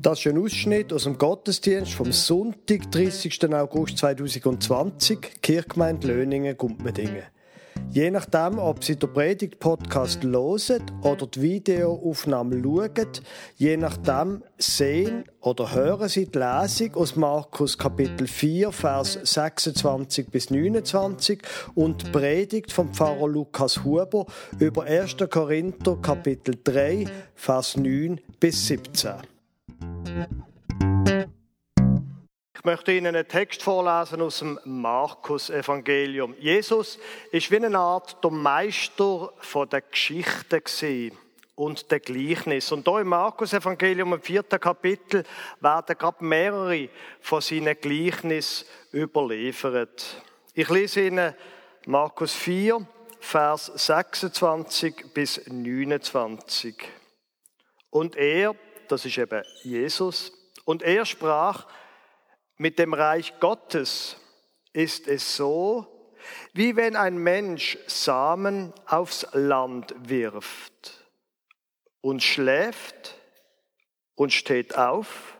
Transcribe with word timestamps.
Das 0.00 0.20
ist 0.20 0.28
ein 0.28 0.38
Ausschnitt 0.38 0.92
aus 0.92 1.04
dem 1.04 1.18
Gottesdienst 1.18 1.92
vom 1.92 2.12
Sonntag, 2.12 2.88
30. 2.92 3.52
August 3.52 3.98
2020, 3.98 5.42
Kirchgemeinde 5.42 6.06
Löningen, 6.06 6.56
Gumpmedingen. 6.56 7.24
Je 7.90 8.08
nachdem, 8.12 8.60
ob 8.60 8.84
Sie 8.84 8.94
den 8.94 9.12
Predigt-Podcast 9.12 10.22
hören 10.22 10.82
oder 11.02 11.26
die 11.26 11.42
Videoaufnahme 11.42 12.62
schauen, 12.62 13.08
je 13.56 13.76
nachdem 13.76 14.44
sehen 14.56 15.24
oder 15.40 15.74
hören 15.74 16.08
Sie 16.08 16.26
die 16.26 16.38
Lesung 16.38 16.94
aus 16.94 17.16
Markus 17.16 17.76
Kapitel 17.76 18.28
4, 18.28 18.70
Vers 18.70 19.18
26 19.24 20.28
bis 20.28 20.50
29 20.50 21.40
und 21.74 22.06
die 22.06 22.10
Predigt 22.12 22.70
vom 22.70 22.94
Pfarrer 22.94 23.26
Lukas 23.26 23.82
Huber 23.82 24.26
über 24.60 24.84
1. 24.84 25.16
Korinther 25.28 25.96
Kapitel 26.00 26.54
3, 26.62 27.06
Vers 27.34 27.76
9 27.76 28.20
bis 28.38 28.68
17. 28.68 29.37
Ich 32.54 32.64
möchte 32.64 32.92
Ihnen 32.92 33.14
einen 33.14 33.28
Text 33.28 33.62
vorlesen 33.62 34.20
aus 34.20 34.40
dem 34.40 34.58
Markus-Evangelium. 34.64 36.34
Jesus 36.38 36.98
ist 37.30 37.50
wie 37.50 37.56
eine 37.56 37.78
Art 37.78 38.22
der 38.22 38.30
Meister 38.30 39.32
von 39.38 39.68
der 39.68 39.82
Geschichte 39.82 40.60
und 41.54 41.90
der 41.90 42.00
Gleichnis. 42.00 42.72
Und 42.72 42.88
hier 42.88 43.00
im 43.00 43.08
Markus-Evangelium, 43.08 44.12
im 44.12 44.20
vierten 44.20 44.60
Kapitel, 44.60 45.24
werden 45.60 45.98
gerade 45.98 46.24
mehrere 46.24 46.88
von 47.20 47.40
seinen 47.40 47.80
Gleichnissen 47.80 48.66
überliefert. 48.92 50.22
Ich 50.52 50.68
lese 50.68 51.06
Ihnen 51.06 51.34
Markus 51.86 52.34
4, 52.34 52.86
Vers 53.20 53.72
26 53.74 55.12
bis 55.14 55.40
29. 55.46 56.76
Und 57.90 58.16
er, 58.16 58.54
das 58.92 59.04
ist 59.04 59.18
eben 59.18 59.42
Jesus. 59.62 60.32
Und 60.64 60.82
er 60.82 61.06
sprach, 61.06 61.66
mit 62.56 62.78
dem 62.78 62.92
Reich 62.92 63.38
Gottes 63.40 64.16
ist 64.72 65.06
es 65.08 65.36
so, 65.36 65.86
wie 66.52 66.76
wenn 66.76 66.96
ein 66.96 67.18
Mensch 67.18 67.78
Samen 67.86 68.72
aufs 68.86 69.26
Land 69.32 69.94
wirft 69.96 71.06
und 72.00 72.22
schläft 72.22 73.16
und 74.14 74.32
steht 74.32 74.76
auf, 74.76 75.38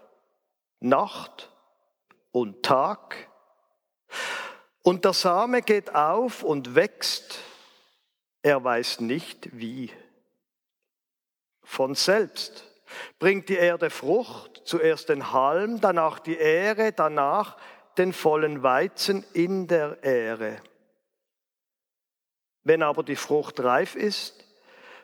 Nacht 0.80 1.50
und 2.30 2.62
Tag. 2.62 3.28
Und 4.82 5.04
der 5.04 5.12
Same 5.12 5.62
geht 5.62 5.94
auf 5.94 6.42
und 6.42 6.74
wächst, 6.74 7.40
er 8.42 8.62
weiß 8.62 9.00
nicht 9.00 9.58
wie. 9.58 9.90
Von 11.62 11.94
selbst 11.94 12.67
bringt 13.18 13.48
die 13.48 13.56
Erde 13.56 13.90
Frucht, 13.90 14.62
zuerst 14.64 15.08
den 15.08 15.32
Halm, 15.32 15.80
danach 15.80 16.18
die 16.18 16.36
Ähre, 16.36 16.92
danach 16.92 17.56
den 17.96 18.12
vollen 18.12 18.62
Weizen 18.62 19.24
in 19.32 19.66
der 19.66 20.02
Ähre. 20.02 20.60
Wenn 22.62 22.82
aber 22.82 23.02
die 23.02 23.16
Frucht 23.16 23.60
reif 23.60 23.94
ist, 23.94 24.44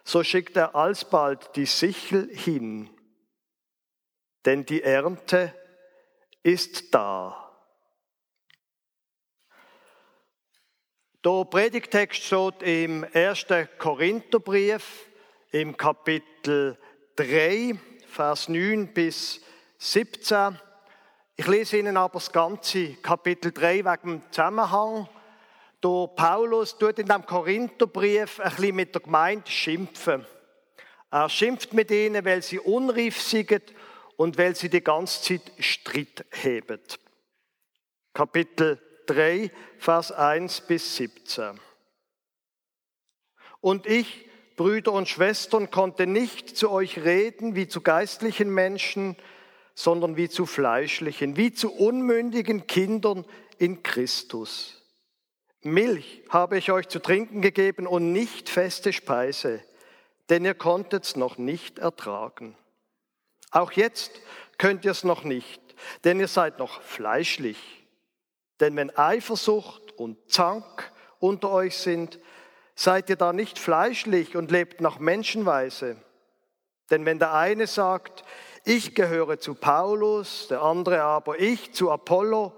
so 0.04 0.22
schickt 0.22 0.56
er 0.56 0.74
alsbald 0.74 1.56
die 1.56 1.66
Sichel 1.66 2.28
hin, 2.34 2.90
denn 4.44 4.66
die 4.66 4.82
Ernte 4.82 5.54
ist 6.42 6.94
da. 6.94 7.40
Der 11.24 11.46
Predigtext 11.46 12.22
steht 12.22 12.62
im 12.62 13.06
1. 13.14 13.46
Korintherbrief 13.78 15.06
im 15.52 15.74
Kapitel 15.74 16.78
3, 17.16 17.78
Vers 18.08 18.48
9 18.48 18.92
bis 18.92 19.40
17. 19.78 20.58
Ich 21.36 21.46
lese 21.46 21.78
Ihnen 21.78 21.96
aber 21.96 22.14
das 22.14 22.32
ganze 22.32 22.94
Kapitel 22.94 23.52
3 23.52 23.84
wegen 23.84 24.20
dem 24.20 24.22
Zusammenhang. 24.30 25.08
Der 25.82 26.08
Paulus 26.16 26.78
tut 26.78 26.98
in 26.98 27.06
dem 27.06 27.26
Korintherbrief 27.26 28.40
ein 28.40 28.50
bisschen 28.50 28.76
mit 28.76 28.94
der 28.94 29.02
Gemeinde 29.02 29.50
schimpfen. 29.50 30.26
Er 31.10 31.28
schimpft 31.28 31.72
mit 31.72 31.90
ihnen, 31.90 32.24
weil 32.24 32.42
sie 32.42 32.58
unreif 32.58 33.20
sind 33.20 33.62
und 34.16 34.36
weil 34.36 34.56
sie 34.56 34.68
die 34.68 34.82
ganze 34.82 35.22
Zeit 35.22 35.52
Streit 35.58 36.24
heben. 36.32 36.80
Kapitel 38.12 38.80
3, 39.06 39.50
Vers 39.78 40.10
1 40.10 40.62
bis 40.62 40.96
17. 40.96 41.60
Und 43.60 43.86
ich, 43.86 44.23
Brüder 44.56 44.92
und 44.92 45.08
Schwestern, 45.08 45.70
konnte 45.70 46.06
nicht 46.06 46.56
zu 46.56 46.70
euch 46.70 46.98
reden 47.04 47.56
wie 47.56 47.66
zu 47.66 47.80
geistlichen 47.80 48.52
Menschen, 48.52 49.16
sondern 49.74 50.16
wie 50.16 50.28
zu 50.28 50.46
fleischlichen, 50.46 51.36
wie 51.36 51.52
zu 51.52 51.72
unmündigen 51.72 52.66
Kindern 52.66 53.24
in 53.58 53.82
Christus. 53.82 54.82
Milch 55.62 56.22
habe 56.28 56.58
ich 56.58 56.70
euch 56.70 56.88
zu 56.88 57.00
trinken 57.00 57.40
gegeben 57.40 57.86
und 57.86 58.12
nicht 58.12 58.48
feste 58.48 58.92
Speise, 58.92 59.62
denn 60.28 60.44
ihr 60.44 60.54
konntet's 60.54 61.16
noch 61.16 61.38
nicht 61.38 61.78
ertragen. 61.78 62.56
Auch 63.50 63.72
jetzt 63.72 64.20
könnt 64.58 64.84
ihr 64.84 64.90
es 64.90 65.04
noch 65.04 65.24
nicht, 65.24 65.60
denn 66.04 66.20
ihr 66.20 66.28
seid 66.28 66.58
noch 66.58 66.82
fleischlich. 66.82 67.58
Denn 68.60 68.76
wenn 68.76 68.96
Eifersucht 68.96 69.92
und 69.92 70.30
Zank 70.30 70.92
unter 71.18 71.50
euch 71.50 71.76
sind, 71.76 72.18
Seid 72.74 73.08
ihr 73.08 73.16
da 73.16 73.32
nicht 73.32 73.58
fleischlich 73.58 74.36
und 74.36 74.50
lebt 74.50 74.80
nach 74.80 74.98
Menschenweise? 74.98 75.96
Denn 76.90 77.06
wenn 77.06 77.18
der 77.18 77.32
eine 77.34 77.66
sagt, 77.66 78.24
ich 78.64 78.94
gehöre 78.94 79.38
zu 79.38 79.54
Paulus, 79.54 80.48
der 80.48 80.62
andere 80.62 81.02
aber 81.02 81.38
ich 81.38 81.72
zu 81.72 81.90
Apollo, 81.90 82.52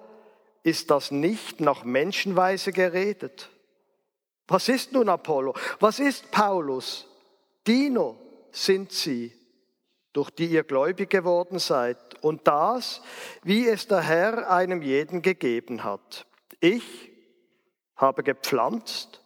ist 0.62 0.90
das 0.90 1.10
nicht 1.10 1.60
nach 1.60 1.84
Menschenweise 1.84 2.72
geredet. 2.72 3.50
Was 4.48 4.68
ist 4.68 4.92
nun 4.92 5.08
Apollo? 5.08 5.54
Was 5.80 5.98
ist 5.98 6.30
Paulus? 6.30 7.06
Diener 7.66 8.14
sind 8.50 8.92
sie, 8.92 9.32
durch 10.12 10.30
die 10.30 10.46
ihr 10.46 10.64
gläubig 10.64 11.10
geworden 11.10 11.58
seid. 11.58 11.98
Und 12.22 12.46
das, 12.46 13.02
wie 13.42 13.68
es 13.68 13.86
der 13.88 14.00
Herr 14.00 14.50
einem 14.50 14.82
jeden 14.82 15.22
gegeben 15.22 15.84
hat. 15.84 16.26
Ich 16.60 17.12
habe 17.96 18.22
gepflanzt, 18.22 19.20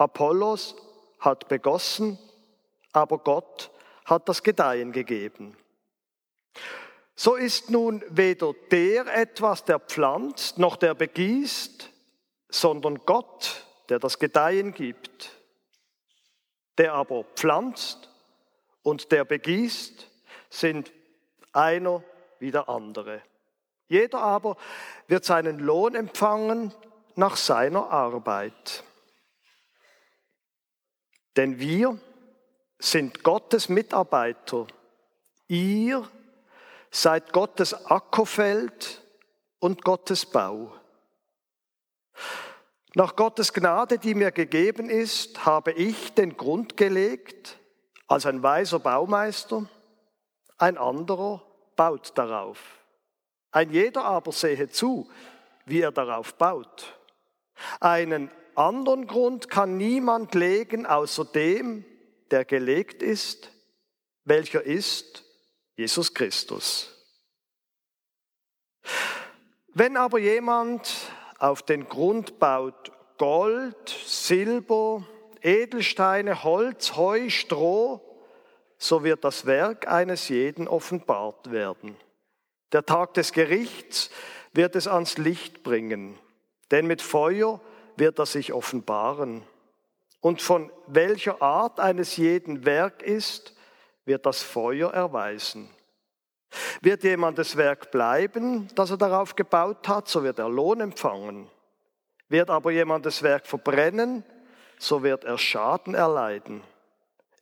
Apollos 0.00 0.76
hat 1.18 1.48
begossen, 1.48 2.18
aber 2.92 3.18
Gott 3.18 3.70
hat 4.04 4.28
das 4.28 4.42
Gedeihen 4.42 4.92
gegeben. 4.92 5.56
So 7.14 7.34
ist 7.34 7.68
nun 7.68 8.02
weder 8.08 8.54
der 8.70 9.06
etwas, 9.14 9.64
der 9.64 9.78
pflanzt, 9.78 10.58
noch 10.58 10.76
der 10.76 10.94
begießt, 10.94 11.90
sondern 12.48 13.04
Gott, 13.04 13.66
der 13.90 13.98
das 13.98 14.18
Gedeihen 14.18 14.72
gibt. 14.72 15.36
Der 16.78 16.94
aber 16.94 17.24
pflanzt 17.34 18.08
und 18.82 19.12
der 19.12 19.26
begießt, 19.26 20.06
sind 20.48 20.90
einer 21.52 22.02
wie 22.38 22.50
der 22.50 22.70
andere. 22.70 23.20
Jeder 23.88 24.20
aber 24.20 24.56
wird 25.08 25.24
seinen 25.24 25.58
Lohn 25.58 25.94
empfangen 25.94 26.72
nach 27.16 27.36
seiner 27.36 27.90
Arbeit. 27.90 28.82
Denn 31.36 31.58
wir 31.58 31.98
sind 32.78 33.22
Gottes 33.22 33.68
Mitarbeiter. 33.68 34.66
Ihr 35.48 36.08
seid 36.90 37.32
Gottes 37.32 37.74
Ackerfeld 37.86 39.02
und 39.58 39.84
Gottes 39.84 40.26
Bau. 40.26 40.74
Nach 42.94 43.14
Gottes 43.14 43.52
Gnade, 43.52 43.98
die 43.98 44.14
mir 44.14 44.32
gegeben 44.32 44.90
ist, 44.90 45.44
habe 45.46 45.72
ich 45.72 46.12
den 46.14 46.36
Grund 46.36 46.76
gelegt 46.76 47.58
als 48.08 48.26
ein 48.26 48.42
weiser 48.42 48.80
Baumeister, 48.80 49.66
ein 50.58 50.76
anderer 50.76 51.42
baut 51.76 52.18
darauf. 52.18 52.58
Ein 53.52 53.70
jeder 53.70 54.04
aber 54.04 54.32
sehe 54.32 54.68
zu, 54.68 55.08
wie 55.64 55.80
er 55.80 55.92
darauf 55.92 56.34
baut. 56.34 56.98
Einen 57.78 58.30
anderen 58.60 59.06
Grund 59.06 59.48
kann 59.48 59.76
niemand 59.76 60.34
legen, 60.34 60.86
außer 60.86 61.24
dem, 61.24 61.84
der 62.30 62.44
gelegt 62.44 63.02
ist, 63.02 63.50
welcher 64.24 64.62
ist 64.62 65.24
Jesus 65.76 66.14
Christus. 66.14 66.94
Wenn 69.72 69.96
aber 69.96 70.18
jemand 70.18 70.92
auf 71.38 71.62
den 71.62 71.88
Grund 71.88 72.38
baut 72.38 72.92
Gold, 73.18 73.88
Silber, 73.88 75.06
Edelsteine, 75.42 76.42
Holz, 76.42 76.96
Heu, 76.96 77.30
Stroh, 77.30 78.00
so 78.78 79.04
wird 79.04 79.24
das 79.24 79.46
Werk 79.46 79.88
eines 79.88 80.28
jeden 80.28 80.68
offenbart 80.68 81.50
werden. 81.50 81.96
Der 82.72 82.84
Tag 82.84 83.14
des 83.14 83.32
Gerichts 83.32 84.10
wird 84.52 84.74
es 84.74 84.86
ans 84.86 85.18
Licht 85.18 85.62
bringen, 85.62 86.18
denn 86.70 86.86
mit 86.86 87.02
Feuer 87.02 87.60
wird 88.00 88.18
er 88.18 88.26
sich 88.26 88.52
offenbaren. 88.52 89.44
Und 90.20 90.42
von 90.42 90.72
welcher 90.88 91.40
Art 91.40 91.78
eines 91.78 92.16
jeden 92.16 92.64
Werk 92.66 93.02
ist, 93.02 93.54
wird 94.04 94.26
das 94.26 94.42
Feuer 94.42 94.92
erweisen. 94.92 95.70
Wird 96.80 97.04
jemand 97.04 97.38
das 97.38 97.56
Werk 97.56 97.92
bleiben, 97.92 98.68
das 98.74 98.90
er 98.90 98.96
darauf 98.96 99.36
gebaut 99.36 99.86
hat, 99.86 100.08
so 100.08 100.24
wird 100.24 100.40
er 100.40 100.48
Lohn 100.48 100.80
empfangen. 100.80 101.48
Wird 102.28 102.50
aber 102.50 102.72
jemand 102.72 103.06
das 103.06 103.22
Werk 103.22 103.46
verbrennen, 103.46 104.24
so 104.78 105.02
wird 105.02 105.24
er 105.24 105.38
Schaden 105.38 105.94
erleiden. 105.94 106.62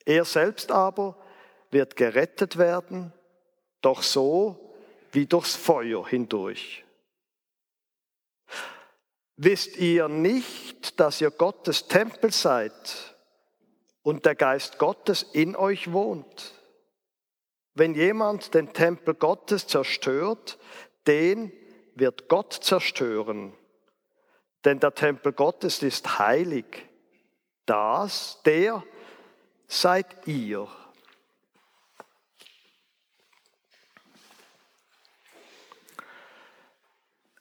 Er 0.04 0.24
selbst 0.24 0.70
aber 0.70 1.16
wird 1.70 1.96
gerettet 1.96 2.58
werden, 2.58 3.12
doch 3.80 4.02
so 4.02 4.74
wie 5.12 5.26
durchs 5.26 5.56
Feuer 5.56 6.06
hindurch. 6.06 6.84
Wisst 9.40 9.76
ihr 9.76 10.08
nicht, 10.08 10.98
dass 10.98 11.20
ihr 11.20 11.30
Gottes 11.30 11.86
Tempel 11.86 12.32
seid 12.32 13.14
und 14.02 14.26
der 14.26 14.34
Geist 14.34 14.78
Gottes 14.78 15.22
in 15.22 15.54
euch 15.54 15.92
wohnt? 15.92 16.54
Wenn 17.74 17.94
jemand 17.94 18.54
den 18.54 18.72
Tempel 18.72 19.14
Gottes 19.14 19.68
zerstört, 19.68 20.58
den 21.06 21.52
wird 21.94 22.28
Gott 22.28 22.52
zerstören. 22.52 23.56
Denn 24.64 24.80
der 24.80 24.92
Tempel 24.96 25.32
Gottes 25.32 25.84
ist 25.84 26.18
heilig. 26.18 26.88
Das, 27.64 28.42
der 28.44 28.82
seid 29.68 30.26
ihr. 30.26 30.66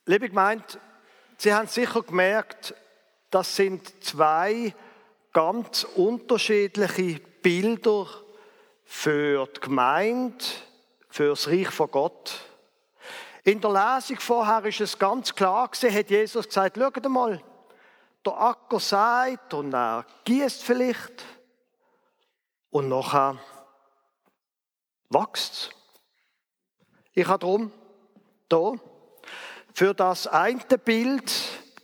Liebe 0.06 0.30
Gemeinde, 0.30 0.80
Sie 1.38 1.54
haben 1.54 1.68
sicher 1.68 2.01
gemerkt, 2.01 2.74
das 3.30 3.56
sind 3.56 4.04
zwei 4.04 4.74
ganz 5.34 5.84
unterschiedliche 5.84 7.19
Bilder 7.44 8.07
für 8.84 9.45
die 9.45 9.60
Gemeinde, 9.60 10.44
für 11.10 11.30
das 11.30 11.48
Reich 11.48 11.69
von 11.69 11.92
Gott. 11.92 12.39
In 13.44 13.62
der 13.62 13.72
Lesung 13.72 14.19
vorher 14.19 14.66
ist 14.66 14.81
es 14.81 14.98
ganz 14.98 15.36
klar 15.36 15.68
gewesen, 15.68 15.94
hat 15.95 16.10
Jesus 16.10 16.48
gesagt, 16.48 16.78
schaut 16.78 17.07
mal, 17.07 17.40
der 18.25 18.42
Acker 18.42 18.80
sagt 18.80 19.54
und 19.54 19.74
er 19.74 20.06
gießt 20.25 20.63
vielleicht 20.63 21.24
und 22.72 22.90
nachher 22.90 23.38
wächst 25.10 25.69
Ich 27.13 27.28
habe 27.28 27.40
darum 27.40 27.72
hier 28.51 28.97
für 29.78 29.94
das 29.94 30.26
eine 30.26 30.60
Bild 30.84 31.32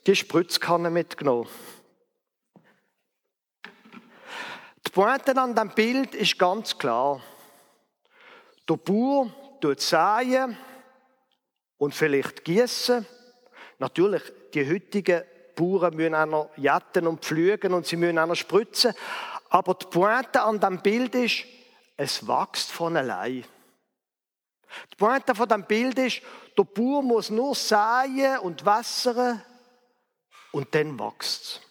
die 0.08 0.16
Spritzkanne 0.16 0.90
mitgenommen. 0.90 1.48
Die 4.84 4.90
Pointe 4.92 5.38
an 5.38 5.54
diesem 5.54 5.70
Bild 5.76 6.16
ist 6.16 6.40
ganz 6.40 6.76
klar. 6.76 7.22
Der 8.68 8.78
Bauer 8.78 9.30
tut 9.62 9.80
säen 9.80 10.58
und 11.78 11.94
vielleicht 11.94 12.44
gießen. 12.44 13.06
Natürlich, 13.78 14.24
die 14.56 14.68
heutigen 14.68 15.22
Bauern 15.56 15.96
müssen 15.96 16.16
auch 16.16 16.26
noch 16.26 16.50
jetten 16.58 17.06
und 17.06 17.24
pflügen 17.24 17.76
und 17.76 17.86
sie 17.86 17.98
müssen 17.98 18.18
auch 18.18 18.26
noch 18.26 18.36
spritzen. 18.36 18.96
Aber 19.52 19.76
die 19.76 19.86
Pointe 19.86 20.42
an 20.42 20.60
diesem 20.60 20.82
Bild 20.82 21.14
ist, 21.14 21.46
es 21.96 22.28
wächst 22.28 22.72
von 22.72 22.98
allein. 22.98 23.46
Die 24.92 24.96
Pointe 24.96 25.36
von 25.36 25.48
diesem 25.48 25.66
Bild 25.66 26.00
ist, 26.00 26.22
der 26.58 26.64
Bauer 26.64 27.02
muss 27.02 27.30
nur 27.30 27.56
säen 27.56 28.40
und 28.40 28.66
wässern 28.66 29.42
und 30.52 30.74
dann 30.74 31.00
wächst 31.00 31.62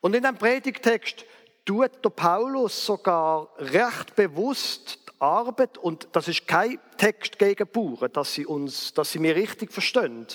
Und 0.00 0.14
in 0.14 0.22
dem 0.22 0.36
Predigtext 0.36 1.24
tut 1.64 2.04
der 2.04 2.10
Paulus 2.10 2.86
sogar 2.86 3.48
recht 3.58 4.14
bewusst 4.14 4.98
die 5.08 5.20
Arbeit, 5.20 5.76
und 5.78 6.08
das 6.12 6.28
ist 6.28 6.46
kein 6.46 6.78
Text 6.96 7.38
gegen 7.38 7.66
Bauern, 7.68 8.12
dass 8.12 8.32
sie 8.34 8.46
uns, 8.46 8.94
dass 8.94 9.10
sie 9.12 9.18
mir 9.18 9.34
richtig 9.34 9.72
verstehen. 9.72 10.26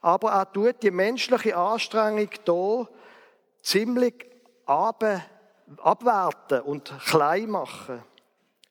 Aber 0.00 0.30
er 0.32 0.50
tut 0.50 0.82
die 0.82 0.90
menschliche 0.90 1.56
Anstrengung 1.56 2.30
hier 2.44 2.88
ziemlich 3.62 4.26
abwerten 4.66 6.60
und 6.62 6.92
klein 7.04 7.50
machen. 7.50 8.02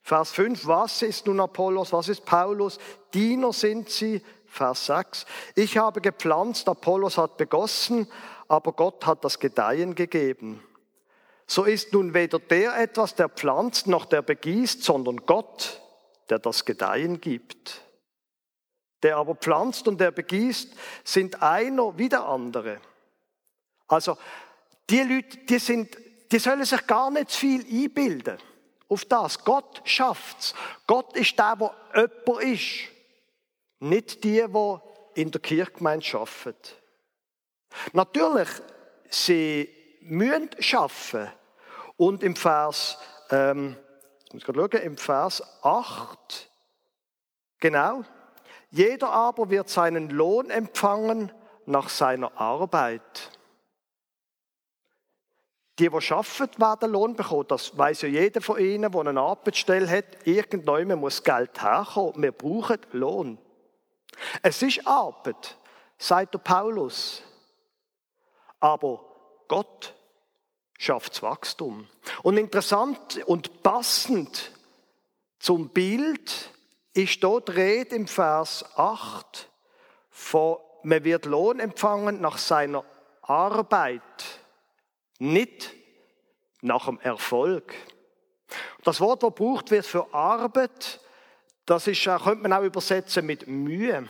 Vers 0.08 0.32
5, 0.32 0.66
was 0.66 1.02
ist 1.02 1.26
nun 1.26 1.38
Apollos, 1.38 1.92
was 1.92 2.08
ist 2.08 2.24
Paulus? 2.24 2.78
Diener 3.12 3.52
sind 3.52 3.90
sie. 3.90 4.22
Vers 4.46 4.86
6, 4.86 5.26
ich 5.54 5.76
habe 5.76 6.00
gepflanzt, 6.00 6.66
Apollos 6.66 7.18
hat 7.18 7.36
begossen, 7.36 8.10
aber 8.48 8.72
Gott 8.72 9.04
hat 9.04 9.22
das 9.22 9.38
Gedeihen 9.38 9.94
gegeben. 9.94 10.64
So 11.46 11.64
ist 11.64 11.92
nun 11.92 12.14
weder 12.14 12.38
der 12.38 12.78
etwas, 12.78 13.16
der 13.16 13.28
pflanzt, 13.28 13.86
noch 13.86 14.06
der 14.06 14.22
begießt, 14.22 14.82
sondern 14.82 15.26
Gott, 15.26 15.82
der 16.30 16.38
das 16.38 16.64
Gedeihen 16.64 17.20
gibt. 17.20 17.82
Der 19.02 19.18
aber 19.18 19.34
pflanzt 19.34 19.88
und 19.88 20.00
der 20.00 20.10
begießt, 20.10 20.72
sind 21.04 21.42
einer 21.42 21.98
wie 21.98 22.08
der 22.08 22.24
andere. 22.24 22.80
Also, 23.86 24.16
die 24.88 25.02
Leute, 25.02 25.36
die 25.36 25.58
sind, 25.58 25.98
die 26.32 26.38
sollen 26.38 26.64
sich 26.64 26.86
gar 26.86 27.10
nicht 27.10 27.30
viel 27.30 27.60
einbilden 27.60 28.38
auf 28.88 29.04
das. 29.04 29.44
Gott 29.44 29.82
schafft's. 29.84 30.54
Gott 30.86 31.16
ist 31.16 31.38
der, 31.38 31.54
wo 31.58 31.70
jemand 31.94 32.42
ist. 32.44 32.88
Nicht 33.80 34.24
die, 34.24 34.44
die 34.46 35.20
in 35.20 35.30
der 35.30 35.40
Kirchgemeinde 35.40 36.06
arbeiten. 36.14 36.54
Natürlich, 37.92 38.48
sie 39.10 39.68
müssen 40.00 40.50
schaffen. 40.58 41.28
Und 41.96 42.22
im 42.22 42.36
Vers, 42.36 42.98
ähm, 43.30 43.76
ich 44.26 44.34
muss 44.34 44.44
gerade 44.44 44.60
schauen, 44.60 44.82
im 44.84 44.96
Vers 44.96 45.42
8, 45.62 46.50
genau, 47.58 48.02
jeder 48.70 49.10
aber 49.10 49.50
wird 49.50 49.68
seinen 49.68 50.10
Lohn 50.10 50.50
empfangen 50.50 51.32
nach 51.66 51.88
seiner 51.88 52.38
Arbeit. 52.40 53.37
Die, 55.78 55.88
die 55.88 56.12
arbeiten, 56.12 56.60
werden 56.60 56.90
Lohn 56.90 57.14
bekommen. 57.14 57.46
Das 57.48 57.76
weiß 57.76 58.02
ja 58.02 58.08
jeder 58.08 58.40
von 58.40 58.58
Ihnen, 58.58 58.90
der 58.90 59.00
eine 59.00 59.20
Arbeitsstelle 59.20 59.88
hat. 59.88 60.26
Irgendjemand 60.26 61.00
muss 61.00 61.22
Geld 61.22 61.62
herkommen. 61.62 62.20
Wir 62.20 62.32
brauchen 62.32 62.78
Lohn. 62.92 63.38
Es 64.42 64.60
ist 64.62 64.84
Arbeit, 64.86 65.56
sagt 65.96 66.34
der 66.34 66.38
Paulus. 66.38 67.22
Aber 68.58 69.04
Gott 69.46 69.94
schafft 70.76 71.12
das 71.12 71.22
Wachstum. 71.22 71.86
Und 72.24 72.38
interessant 72.38 73.20
und 73.26 73.62
passend 73.62 74.50
zum 75.38 75.68
Bild 75.68 76.50
ist 76.92 77.22
dort 77.22 77.50
Rede 77.50 77.94
im 77.94 78.08
Vers 78.08 78.64
8 78.76 79.48
von, 80.10 80.56
man 80.82 81.04
wird 81.04 81.26
Lohn 81.26 81.60
empfangen 81.60 82.20
nach 82.20 82.38
seiner 82.38 82.84
Arbeit 83.22 84.02
nicht 85.18 85.77
nach 86.60 86.86
dem 86.86 87.00
Erfolg. 87.00 87.74
Das 88.82 89.00
Wort, 89.00 89.22
das 89.22 89.34
gebraucht 89.34 89.70
wird 89.70 89.86
für 89.86 90.12
Arbeit, 90.14 91.00
das 91.66 91.86
ist, 91.86 92.02
könnte 92.04 92.36
man 92.36 92.52
auch 92.52 92.62
übersetzen 92.62 93.26
mit 93.26 93.46
Mühe. 93.46 94.08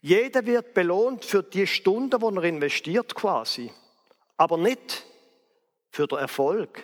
Jeder 0.00 0.44
wird 0.44 0.74
belohnt 0.74 1.24
für 1.24 1.42
die 1.42 1.66
Stunden, 1.66 2.18
die 2.18 2.36
er 2.36 2.44
investiert 2.44 3.14
quasi, 3.14 3.72
aber 4.36 4.58
nicht 4.58 5.06
für 5.90 6.06
den 6.06 6.18
Erfolg. 6.18 6.82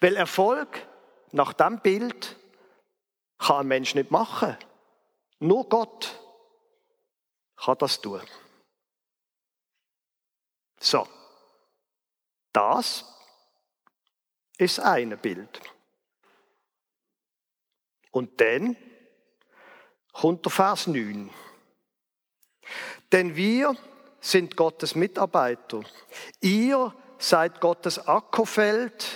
Weil 0.00 0.16
Erfolg 0.16 0.86
nach 1.32 1.52
dem 1.52 1.80
Bild 1.80 2.36
kann 3.38 3.60
ein 3.60 3.66
Mensch 3.66 3.94
nicht 3.94 4.10
machen. 4.10 4.56
Nur 5.40 5.68
Gott 5.68 6.18
kann 7.56 7.76
das 7.78 8.00
tun. 8.00 8.22
So. 10.80 11.06
Das 12.52 13.15
ist 14.58 14.80
ein 14.80 15.18
Bild. 15.18 15.60
Und 18.10 18.40
dann 18.40 18.76
kommt 20.12 20.44
der 20.44 20.52
Vers 20.52 20.86
9. 20.86 21.30
Denn 23.12 23.36
wir 23.36 23.76
sind 24.20 24.56
Gottes 24.56 24.94
Mitarbeiter. 24.94 25.82
Ihr 26.40 26.94
seid 27.18 27.60
Gottes 27.60 27.98
Ackerfeld 28.08 29.06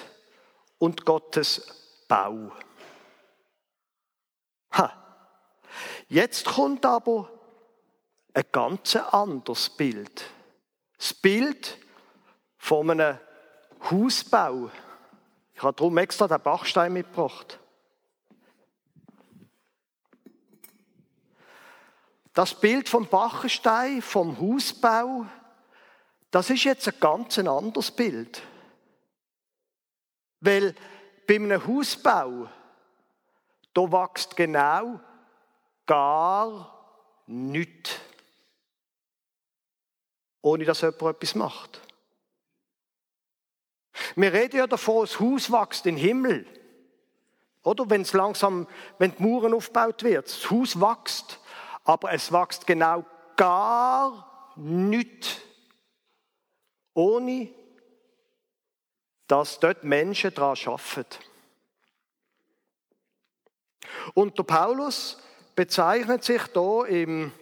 und 0.78 1.04
Gottes 1.04 2.04
Bau. 2.06 2.52
Ha. 4.72 4.96
Jetzt 6.08 6.44
kommt 6.46 6.84
aber 6.84 7.30
ein 8.34 8.44
ganz 8.52 8.96
anderes 8.96 9.70
Bild. 9.70 10.24
Das 10.96 11.14
Bild 11.14 11.78
von 12.58 12.90
einem 12.90 13.18
Hausbau. 13.90 14.70
Ich 15.60 15.64
habe 15.64 15.76
darum 15.76 15.98
extra 15.98 16.26
den 16.26 16.40
Bachstein 16.40 16.94
mitgebracht. 16.94 17.60
Das 22.32 22.58
Bild 22.58 22.88
vom 22.88 23.06
Bachstein, 23.06 24.00
vom 24.00 24.40
Hausbau, 24.40 25.26
das 26.30 26.48
ist 26.48 26.64
jetzt 26.64 26.88
ein 26.88 26.94
ganz 26.98 27.38
anderes 27.38 27.90
Bild. 27.90 28.40
Weil 30.40 30.74
bei 31.28 31.34
einem 31.34 31.66
Hausbau, 31.66 32.48
Da 33.74 33.82
wächst 33.82 34.36
genau 34.36 34.98
gar 35.84 37.04
nichts. 37.26 38.00
Ohne 40.40 40.64
dass 40.64 40.80
jemand 40.80 41.02
etwas 41.02 41.34
macht. 41.34 41.89
Wir 44.16 44.32
reden 44.32 44.56
ja 44.56 44.66
davon, 44.66 45.02
das 45.02 45.20
Haus 45.20 45.50
wächst 45.50 45.84
den 45.84 45.96
Himmel. 45.96 46.46
Oder 47.62 47.88
wenn 47.90 48.02
es 48.02 48.12
langsam, 48.12 48.66
wenn 48.98 49.14
die 49.14 49.22
Mauern 49.22 49.54
aufgebaut 49.54 50.02
wird, 50.02 50.26
das 50.26 50.50
Haus 50.50 50.80
wächst, 50.80 51.38
aber 51.84 52.12
es 52.12 52.32
wächst 52.32 52.66
genau 52.66 53.04
gar 53.36 54.52
nichts, 54.56 55.36
ohne 56.94 57.48
dass 59.26 59.60
dort 59.60 59.84
Menschen 59.84 60.34
daran 60.34 60.56
arbeiten. 60.66 61.04
Und 64.14 64.38
der 64.38 64.42
Paulus 64.42 65.18
bezeichnet 65.54 66.24
sich 66.24 66.42
hier 66.52 66.86
im 66.86 67.32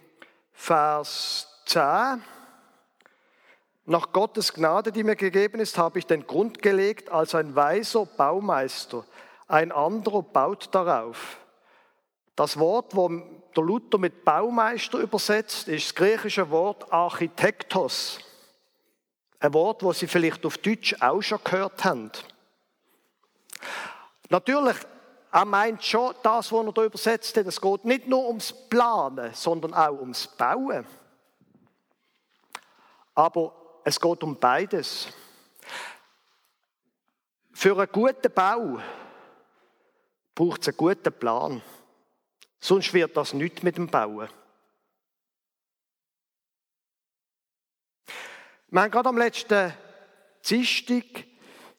Vers 0.52 1.48
10, 1.66 2.22
nach 3.88 4.12
Gottes 4.12 4.52
Gnade, 4.52 4.92
die 4.92 5.02
mir 5.02 5.16
gegeben 5.16 5.60
ist, 5.60 5.78
habe 5.78 5.98
ich 5.98 6.06
den 6.06 6.26
Grund 6.26 6.60
gelegt 6.60 7.10
als 7.10 7.34
ein 7.34 7.54
weiser 7.54 8.04
Baumeister. 8.04 9.04
Ein 9.46 9.72
anderer 9.72 10.22
baut 10.22 10.74
darauf. 10.74 11.38
Das 12.36 12.58
Wort, 12.58 12.94
wo 12.94 13.08
der 13.08 13.64
Luther 13.64 13.98
mit 13.98 14.24
Baumeister 14.24 14.98
übersetzt, 14.98 15.68
ist 15.68 15.86
das 15.86 15.94
griechische 15.94 16.50
Wort 16.50 16.92
Architektos. 16.92 18.20
Ein 19.40 19.54
Wort, 19.54 19.82
das 19.82 20.00
Sie 20.00 20.06
vielleicht 20.06 20.44
auf 20.44 20.58
Deutsch 20.58 20.94
auch 21.00 21.22
schon 21.22 21.40
gehört 21.42 21.82
haben. 21.84 22.10
Natürlich, 24.28 24.76
er 25.32 25.44
meint 25.46 25.82
schon 25.82 26.14
das, 26.22 26.52
was 26.52 26.66
er 26.66 26.72
da 26.72 26.84
übersetzt 26.84 27.36
hat. 27.36 27.46
Es 27.46 27.60
geht 27.60 27.84
nicht 27.86 28.06
nur 28.06 28.26
ums 28.26 28.52
Planen, 28.52 29.32
sondern 29.32 29.72
auch 29.72 29.98
ums 29.98 30.26
Bauen. 30.26 30.86
Aber 33.14 33.57
es 33.88 33.98
geht 33.98 34.22
um 34.22 34.38
beides. 34.38 35.08
Für 37.54 37.78
einen 37.78 37.90
guten 37.90 38.32
Bau 38.32 38.78
braucht 40.34 40.60
es 40.60 40.68
einen 40.68 40.76
guten 40.76 41.12
Plan. 41.12 41.62
Sonst 42.60 42.92
wird 42.92 43.16
das 43.16 43.32
nicht 43.32 43.62
mit 43.62 43.78
dem 43.78 43.86
Bauen. 43.86 44.28
Wir 48.68 48.82
haben 48.82 48.90
gerade 48.90 49.08
am 49.08 49.16
letzten 49.16 49.72
Dienstag 50.46 51.24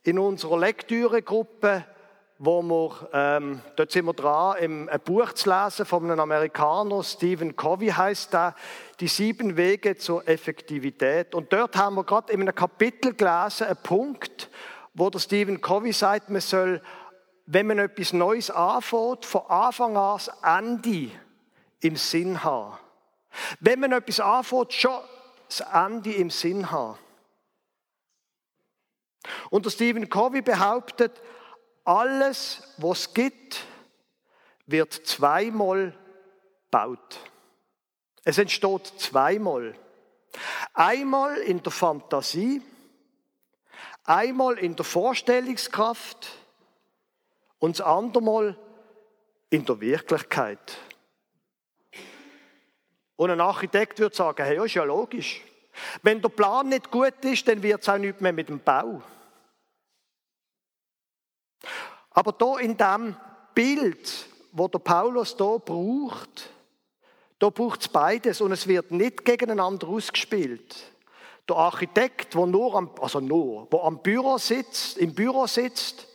in 0.02 0.18
unserer 0.18 0.58
Lektüregruppe, 0.58 1.86
wo 2.42 2.62
wir, 2.62 3.10
ähm, 3.12 3.62
dort 3.76 3.92
sind 3.92 4.06
wir 4.06 4.14
dran, 4.14 4.88
ein 4.88 5.02
Buch 5.04 5.34
zu 5.34 5.50
lesen 5.50 5.86
von 5.86 6.06
einem 6.06 6.22
Amerikaner, 6.22 7.04
Stephen 7.04 7.58
Covey 7.58 7.90
heißt 7.90 8.34
da, 8.34 8.56
die 9.02 9.10
sieben 9.10 9.58
Wege 9.58 9.98
zur 9.98 10.26
Effektivität. 10.26 11.36
Und 11.36 11.52
dort 11.52 11.76
haben 11.76 11.96
wir 11.96 12.06
gerade 12.06 12.32
in 12.32 12.42
einem 12.42 12.56
Kapitel 12.56 13.14
gelesen, 13.14 13.68
einen 13.68 13.84
Punkt, 13.84 14.50
wo 14.94 15.10
der 15.10 15.20
Stephen 15.20 15.60
Covey 15.60 15.92
sagt, 15.92 16.30
man 16.30 16.40
soll, 16.40 16.82
wenn 17.46 17.68
man 17.68 17.80
etwas 17.80 18.14
Neues 18.14 18.50
anfängt, 18.50 19.26
von 19.26 19.42
Anfang 19.50 19.98
an 19.98 20.18
das 20.18 20.32
Ende 20.42 21.12
im 21.82 21.98
Sinn 21.98 22.42
haben. 22.42 22.78
Wenn 23.60 23.82
man 23.82 23.92
etwas 23.92 24.22
anfängt, 24.22 24.72
schon 24.72 24.98
das 25.50 25.60
Ende 25.60 26.14
im 26.14 26.30
Sinn 26.30 26.72
haben. 26.72 26.98
Und 29.50 29.66
der 29.66 29.72
Stephen 29.72 30.08
Covey 30.10 30.42
behauptet, 30.42 31.22
alles, 31.90 32.62
was 32.78 33.00
es 33.00 33.14
gibt, 33.16 33.66
wird 34.68 34.94
zweimal 34.94 35.98
baut. 36.70 37.20
Es 38.24 38.38
entsteht 38.38 38.94
zweimal. 39.00 39.74
Einmal 40.76 41.38
in 41.38 41.64
der 41.64 41.72
Fantasie, 41.72 42.62
einmal 44.04 44.60
in 44.60 44.76
der 44.76 44.86
Vorstellungskraft 44.86 46.28
und 47.58 47.80
das 47.80 47.86
andere 47.86 48.24
Mal 48.24 48.58
in 49.50 49.66
der 49.66 49.82
Wirklichkeit. 49.82 50.78
Und 53.16 53.32
ein 53.32 53.42
Architekt 53.42 53.98
würde 53.98 54.16
sagen, 54.16 54.44
hey, 54.44 54.64
ist 54.64 54.76
ja 54.76 54.84
logisch. 54.84 55.42
Wenn 56.04 56.22
der 56.22 56.30
Plan 56.30 56.70
nicht 56.70 56.92
gut 56.92 57.26
ist, 57.26 57.48
dann 57.48 57.64
wird 57.64 57.82
es 57.82 57.90
auch 57.90 57.98
nicht 57.98 58.22
mehr 58.22 58.32
mit 58.32 58.50
dem 58.50 58.60
Bau. 58.60 59.02
Aber 62.12 62.32
da 62.32 62.58
in 62.58 62.76
dem 62.76 63.16
Bild, 63.54 64.28
wo 64.52 64.68
der 64.68 64.80
Paulus 64.80 65.36
da 65.36 65.58
braucht, 65.58 66.50
da 67.40 67.50
braucht 67.50 67.82
es 67.82 67.88
beides 67.88 68.42
und 68.42 68.52
es 68.52 68.68
wird 68.68 68.92
nicht 68.92 69.24
gegeneinander 69.24 69.88
ausgespielt. 69.88 70.76
Der 71.48 71.56
Architekt, 71.56 72.36
der 72.36 72.46
nur 72.46 72.76
am, 72.76 72.92
also 73.02 73.20
nur, 73.20 73.68
wo 73.72 73.82
am 73.82 74.02
Büro 74.02 74.38
sitzt, 74.38 74.98
im 74.98 75.14
Büro 75.14 75.48
sitzt, 75.48 76.08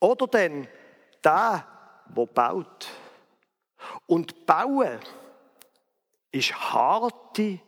oder 0.00 0.26
denn 0.26 0.68
der, 1.22 1.66
der 2.14 2.26
baut. 2.26 2.88
Und 4.06 4.46
bauen 4.46 5.00
ist 6.30 6.54
harte 6.54 7.60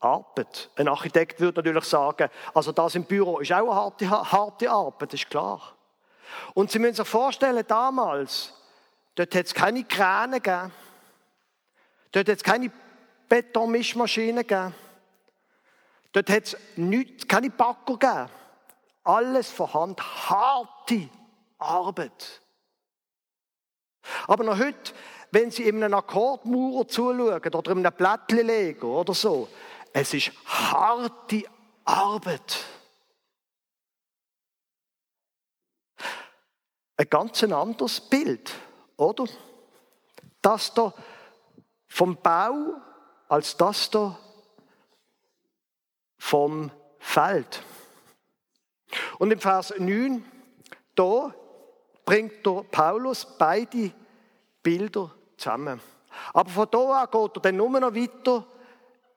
Arbeit. 0.00 0.70
Ein 0.76 0.88
Architekt 0.88 1.40
würde 1.40 1.60
natürlich 1.60 1.84
sagen, 1.84 2.28
also 2.54 2.72
das 2.72 2.94
im 2.94 3.04
Büro 3.04 3.38
ist 3.38 3.52
auch 3.52 3.70
eine 3.70 3.74
harte, 3.74 4.10
harte 4.32 4.70
Arbeit, 4.70 5.14
ist 5.14 5.30
klar. 5.30 5.75
Und 6.54 6.70
Sie 6.70 6.78
müssen 6.78 6.94
sich 6.94 7.08
vorstellen, 7.08 7.64
damals, 7.66 8.52
dort 9.14 9.34
hat 9.34 9.46
es 9.46 9.54
keine 9.54 9.84
Kräne 9.84 10.40
gegeben, 10.40 10.72
dort 12.12 12.28
hat 12.28 12.36
es 12.36 12.42
keine 12.42 12.70
Betonmischmaschinen 13.28 14.46
gegeben, 14.46 14.74
dort 16.12 16.30
hat 16.30 16.44
es 16.44 16.56
nichts, 16.76 17.26
keine 17.26 17.50
Backer 17.50 17.98
gegeben. 17.98 18.28
Alles 19.04 19.50
vorhanden, 19.50 20.02
harte 20.02 21.08
Arbeit. 21.58 22.42
Aber 24.26 24.44
noch 24.44 24.58
heute 24.58 24.92
wenn 25.30 25.50
Sie 25.50 25.64
in 25.64 25.82
einem 25.82 25.94
Akkordmaurer 25.94 26.88
zuschauen 26.88 27.54
oder 27.54 27.72
in 27.72 27.84
einem 27.84 27.92
Blättchen 27.92 28.46
legen 28.46 28.82
oder 28.82 29.14
so, 29.14 29.48
es 29.92 30.14
ist 30.14 30.32
harte 30.46 31.44
Arbeit. 31.84 32.64
Ein 36.96 37.10
ganz 37.10 37.42
anderes 37.42 38.00
Bild, 38.00 38.52
oder? 38.96 39.26
Das 40.40 40.72
da 40.72 40.94
vom 41.88 42.16
Bau 42.16 42.80
als 43.28 43.56
das 43.56 43.90
da 43.90 44.18
vom 46.18 46.70
Feld. 46.98 47.62
Und 49.18 49.30
im 49.30 49.38
Vers 49.38 49.74
9, 49.78 50.24
da 50.94 51.34
bringt 52.04 52.46
der 52.46 52.64
Paulus 52.70 53.26
beide 53.38 53.92
Bilder 54.62 55.10
zusammen. 55.36 55.80
Aber 56.32 56.50
von 56.50 56.68
da 56.70 57.02
an 57.02 57.10
geht 57.10 57.36
er 57.36 57.42
dann 57.42 57.56
nur 57.56 57.68
noch 57.68 57.94
weiter 57.94 58.46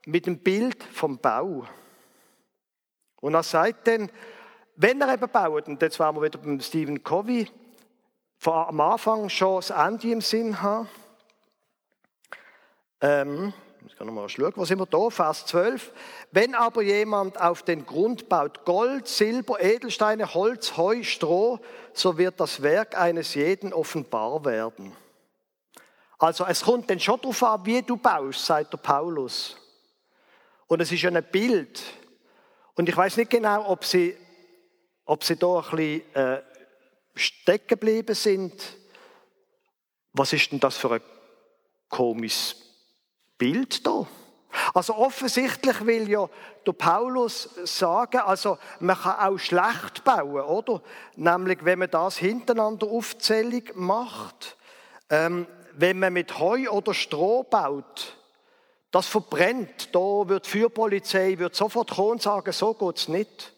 mit 0.06 0.26
dem 0.26 0.40
Bild 0.40 0.84
vom 0.84 1.18
Bau. 1.18 1.66
Und 3.22 3.34
er 3.34 3.44
sagt 3.44 3.88
dann, 3.88 4.12
wenn 4.76 5.02
er 5.02 5.14
eben 5.14 5.30
baut, 5.30 5.68
und 5.68 5.82
jetzt 5.82 6.00
waren 6.00 6.16
wir 6.16 6.24
wieder 6.24 6.40
beim 6.40 6.60
Stephen 6.62 7.04
Covey, 7.04 7.48
am 8.46 8.80
Anfang 8.80 9.30
schon 9.30 9.58
das 9.58 9.70
Ende 9.70 10.12
im 10.12 10.22
Sinn 10.22 10.62
haben. 10.62 10.90
Ähm, 13.02 13.54
ich 13.88 13.96
kann 13.96 14.08
nochmal 14.08 14.30
schauen, 14.30 14.66
sind 14.66 14.80
wir 14.80 14.86
da? 14.86 15.10
Vers 15.10 15.46
12. 15.46 15.92
Wenn 16.32 16.54
aber 16.54 16.82
jemand 16.82 17.40
auf 17.40 17.64
den 17.64 17.86
Grund 17.86 18.30
baut 18.30 18.66
Gold, 18.66 19.08
Silber, 19.08 19.62
Edelsteine, 19.62 20.34
Holz, 20.34 20.78
Heu, 20.78 21.04
Stroh, 21.04 21.60
so 21.94 22.18
wird 22.18 22.40
das 22.40 22.62
Werk 22.62 22.98
eines 22.98 23.34
jeden 23.36 23.74
offenbar 23.74 24.44
werden. 24.46 24.96
Also 26.18 26.46
es 26.46 26.64
kommt 26.64 26.90
dann 26.90 27.00
schon 27.00 27.20
darauf 27.22 27.42
an, 27.44 27.66
wie 27.66 27.82
du 27.82 27.96
baust, 27.96 28.46
sagt 28.46 28.74
der 28.74 28.78
Paulus. 28.78 29.56
Und 30.68 30.82
es 30.82 30.92
ist 30.92 31.06
ein 31.06 31.24
Bild. 31.32 31.82
Und 32.76 32.88
ich 32.90 32.96
weiß 32.96 33.18
nicht 33.18 33.32
genau, 33.32 33.68
ob 33.70 33.86
sie, 33.86 34.16
ob 35.06 35.24
sie 35.24 35.38
da 35.38 35.60
ein 35.60 35.62
bisschen 35.72 36.14
äh, 36.14 36.42
stecken 37.20 37.68
geblieben 37.68 38.16
sind. 38.16 38.54
Was 40.14 40.34
ist 40.34 40.52
denn 40.52 40.60
das 40.60 40.78
für 40.78 40.94
ein 40.94 41.02
komisches 41.90 42.56
Bild 43.38 43.86
da? 43.86 44.08
Also 44.74 44.96
offensichtlich 44.96 45.86
will 45.86 46.10
ja 46.10 46.28
der 46.66 46.74
Paulus 46.74 47.50
sagen, 47.66 48.20
also 48.20 48.58
man 48.80 48.98
kann 48.98 49.20
auch 49.20 49.38
schlecht 49.38 50.04
bauen, 50.04 50.42
oder? 50.42 50.82
Nämlich, 51.16 51.64
wenn 51.64 51.80
man 51.80 51.92
das 51.92 52.18
hintereinander 52.18 52.88
Aufzählung 52.88 53.64
macht. 53.76 54.58
Ähm, 55.10 55.48
wenn 55.74 56.00
man 56.00 56.14
mit 56.14 56.40
Heu 56.40 56.70
oder 56.70 56.94
Stroh 56.94 57.44
baut, 57.44 58.18
das 58.92 59.08
verbrennt. 59.08 59.94
Da 59.94 60.28
wird 60.28 60.46
die 60.46 60.50
Feuerpolizei 60.50 61.38
wird 61.38 61.56
sofort 61.56 61.92
kommen 61.92 62.12
und 62.12 62.22
sagen, 62.22 62.52
so 62.52 62.74
geht's 62.74 63.08
nicht. 63.08 63.54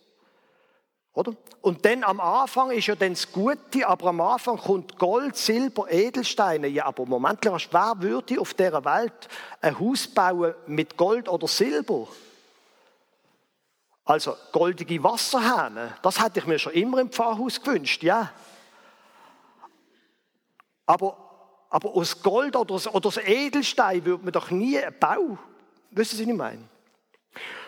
Oder? 1.14 1.34
Und 1.62 1.84
dann 1.86 2.04
am 2.04 2.22
Anfang 2.22 2.72
ist 2.72 2.88
ja 2.88 2.96
dann 2.96 3.14
das 3.14 3.32
Gute, 3.32 3.86
aber 3.86 4.08
am 4.08 4.22
Anfang 4.22 4.58
kommt 4.58 4.98
Gold, 4.98 5.36
Silber, 5.36 5.92
Edelsteine. 5.92 6.68
Ja, 6.68 6.86
aber 6.86 7.06
Moment, 7.06 7.40
wer 7.44 8.02
würde 8.02 8.40
auf 8.40 8.54
dieser 8.54 8.86
Welt 8.86 9.28
ein 9.60 9.78
Haus 9.78 10.08
bauen 10.08 10.54
mit 10.68 10.96
Gold 10.96 11.28
oder 11.28 11.48
Silber? 11.48 12.08
Also 14.06 14.36
goldige 14.52 15.04
Wasserhähne, 15.04 15.96
das 16.02 16.24
hätte 16.24 16.40
ich 16.40 16.48
mir 16.48 16.58
schon 16.58 16.74
immer 16.74 17.00
im 17.00 17.12
Pfarrhaus 17.12 17.62
gewünscht, 17.62 18.04
ja. 18.04 18.32
Aber, 20.86 21.18
aber 21.70 21.94
aus 21.94 22.22
Gold 22.22 22.56
oder 22.56 22.74
aus, 22.74 22.88
oder 22.88 23.08
aus 23.08 23.18
Edelstein 23.18 24.04
würde 24.04 24.24
man 24.24 24.34
doch 24.34 24.50
nie 24.50 24.80
einen 24.80 24.98
Bau, 24.98 25.38
wissen 25.92 26.18
Sie, 26.18 26.24
was 26.24 26.32
ich 26.32 26.38
meine? 26.38 26.70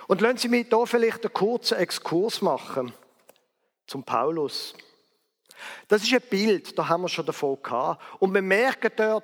Und 0.07 0.21
lassen 0.21 0.37
Sie 0.37 0.47
mich 0.47 0.67
hier 0.69 0.87
vielleicht 0.87 1.23
einen 1.23 1.33
kurzen 1.33 1.77
Exkurs 1.77 2.41
machen 2.41 2.93
zum 3.93 4.03
Paulus. 4.03 4.73
Das 5.87 6.01
ist 6.01 6.11
ein 6.13 6.21
Bild, 6.27 6.77
da 6.77 6.89
haben 6.89 7.03
wir 7.03 7.09
schon 7.09 7.27
davon 7.27 7.61
gehabt. 7.61 8.01
Und 8.19 8.33
wir 8.33 8.41
merken 8.41 8.91
dort, 8.95 9.23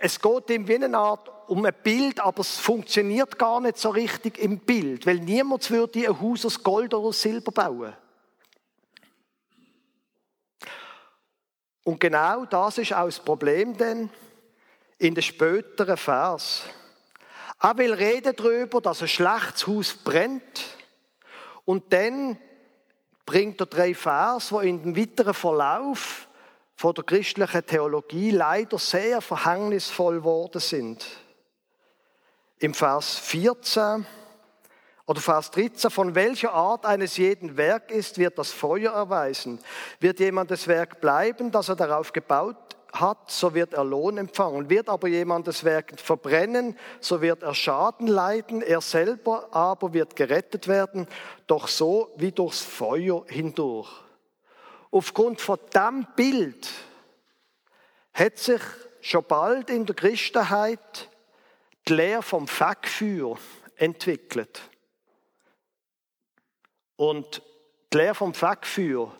es 0.00 0.20
geht 0.20 0.50
ihm 0.50 0.66
wie 0.66 0.74
eine 0.74 0.98
Art 0.98 1.30
um 1.48 1.64
ein 1.64 1.74
Bild, 1.84 2.18
aber 2.18 2.40
es 2.40 2.58
funktioniert 2.58 3.38
gar 3.38 3.60
nicht 3.60 3.78
so 3.78 3.90
richtig 3.90 4.38
im 4.38 4.58
Bild, 4.58 5.06
weil 5.06 5.20
niemand 5.20 5.70
würde 5.70 6.08
ein 6.08 6.20
Haus 6.20 6.44
aus 6.44 6.62
Gold 6.64 6.94
oder 6.94 7.12
Silber 7.12 7.52
bauen. 7.52 7.96
Und 11.84 12.00
genau 12.00 12.44
das 12.44 12.78
ist 12.78 12.92
auch 12.92 13.06
das 13.06 13.20
Problem 13.20 13.76
denn 13.76 14.10
in 14.98 15.14
den 15.14 15.22
späteren 15.22 15.96
Vers. 15.96 16.64
Er 17.60 17.78
will 17.78 17.94
reden 17.94 18.34
darüber, 18.36 18.80
dass 18.80 19.00
ein 19.00 19.08
schlechtes 19.08 19.68
Haus 19.68 19.94
brennt 19.94 20.76
und 21.64 21.92
dann 21.92 22.36
bringt 23.28 23.60
er 23.60 23.66
drei 23.66 23.94
Vers, 23.94 24.48
die 24.48 24.70
in 24.70 24.82
dem 24.82 24.96
weiteren 24.96 25.34
Verlauf 25.34 26.28
von 26.76 26.94
der 26.94 27.04
christlichen 27.04 27.66
Theologie 27.66 28.30
leider 28.30 28.78
sehr 28.78 29.20
verhängnisvoll 29.20 30.20
geworden 30.20 30.60
sind. 30.60 31.04
Im 32.58 32.72
Vers 32.72 33.18
14 33.18 34.06
oder 35.04 35.20
Vers 35.20 35.50
13, 35.50 35.90
von 35.90 36.14
welcher 36.14 36.54
Art 36.54 36.86
eines 36.86 37.18
jeden 37.18 37.58
Werk 37.58 37.90
ist, 37.90 38.16
wird 38.16 38.38
das 38.38 38.50
Feuer 38.50 38.94
erweisen. 38.94 39.60
Wird 40.00 40.20
jemandes 40.20 40.66
Werk 40.66 41.02
bleiben, 41.02 41.50
das 41.50 41.68
er 41.68 41.76
darauf 41.76 42.14
gebaut 42.14 42.67
hat, 42.92 43.30
so 43.30 43.54
wird 43.54 43.74
er 43.74 43.84
Lohn 43.84 44.18
empfangen. 44.18 44.70
Wird 44.70 44.88
aber 44.88 45.08
jemandes 45.08 45.64
Werk 45.64 45.98
verbrennen, 46.00 46.78
so 47.00 47.20
wird 47.20 47.42
er 47.42 47.54
Schaden 47.54 48.06
leiden, 48.06 48.62
er 48.62 48.80
selber 48.80 49.48
aber 49.52 49.92
wird 49.92 50.16
gerettet 50.16 50.68
werden, 50.68 51.06
doch 51.46 51.68
so 51.68 52.12
wie 52.16 52.32
durchs 52.32 52.62
Feuer 52.62 53.24
hindurch. 53.28 53.90
Aufgrund 54.90 55.40
von 55.40 55.58
dem 55.74 56.06
Bild 56.16 56.68
hat 58.14 58.38
sich 58.38 58.62
schon 59.00 59.24
bald 59.24 59.70
in 59.70 59.86
der 59.86 59.94
Christenheit 59.94 61.08
die 61.86 61.94
Lehre 61.94 62.22
vom 62.22 62.48
Fegfeuer 62.48 63.38
entwickelt. 63.76 64.60
Und 66.96 67.42
die 67.92 67.98
Lehre 67.98 68.14
vom 68.14 68.34
Fegfeuer 68.34 69.12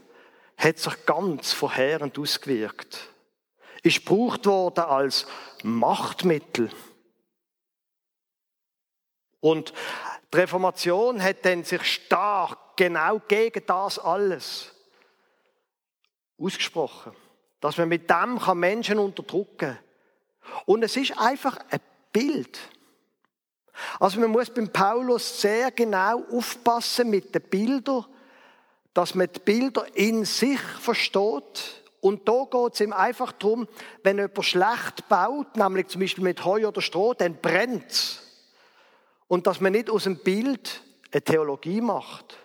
hat 0.56 0.78
sich 0.78 1.06
ganz 1.06 1.52
verheerend 1.52 2.18
ausgewirkt 2.18 3.08
ist 3.82 4.04
gebraucht 4.04 4.46
worden 4.46 4.84
als 4.84 5.26
Machtmittel. 5.62 6.70
Und 9.40 9.72
die 10.32 10.36
Reformation 10.36 11.22
hat 11.22 11.44
dann 11.44 11.64
sich 11.64 11.82
stark 11.84 12.76
genau 12.76 13.20
gegen 13.28 13.64
das 13.66 13.98
alles 13.98 14.72
ausgesprochen. 16.38 17.12
Dass 17.60 17.76
man 17.76 17.88
mit 17.88 18.08
dem 18.10 18.38
kann 18.38 18.58
Menschen 18.58 18.98
unterdrücken 18.98 19.56
kann. 19.58 19.78
Und 20.66 20.82
es 20.82 20.96
ist 20.96 21.18
einfach 21.18 21.58
ein 21.70 21.80
Bild. 22.12 22.58
Also 24.00 24.20
man 24.20 24.30
muss 24.30 24.50
beim 24.50 24.72
Paulus 24.72 25.40
sehr 25.40 25.70
genau 25.70 26.24
aufpassen 26.30 27.10
mit 27.10 27.34
den 27.34 27.42
Bildern, 27.42 28.06
dass 28.92 29.14
man 29.14 29.28
die 29.32 29.40
Bilder 29.40 29.86
in 29.94 30.24
sich 30.24 30.60
versteht 30.60 31.82
und 32.00 32.28
da 32.28 32.44
geht 32.50 32.74
es 32.74 32.80
ihm 32.80 32.92
einfach 32.92 33.32
darum, 33.32 33.66
wenn 34.02 34.18
jemand 34.18 34.44
schlecht 34.44 35.08
baut, 35.08 35.56
nämlich 35.56 35.88
zum 35.88 36.00
Beispiel 36.00 36.24
mit 36.24 36.44
Heu 36.44 36.66
oder 36.66 36.80
Stroh, 36.80 37.14
dann 37.14 37.36
brennt 37.36 37.90
es. 37.90 38.22
Und 39.26 39.46
dass 39.46 39.60
man 39.60 39.72
nicht 39.72 39.90
aus 39.90 40.04
dem 40.04 40.18
Bild 40.18 40.82
eine 41.10 41.22
Theologie 41.22 41.80
macht. 41.80 42.36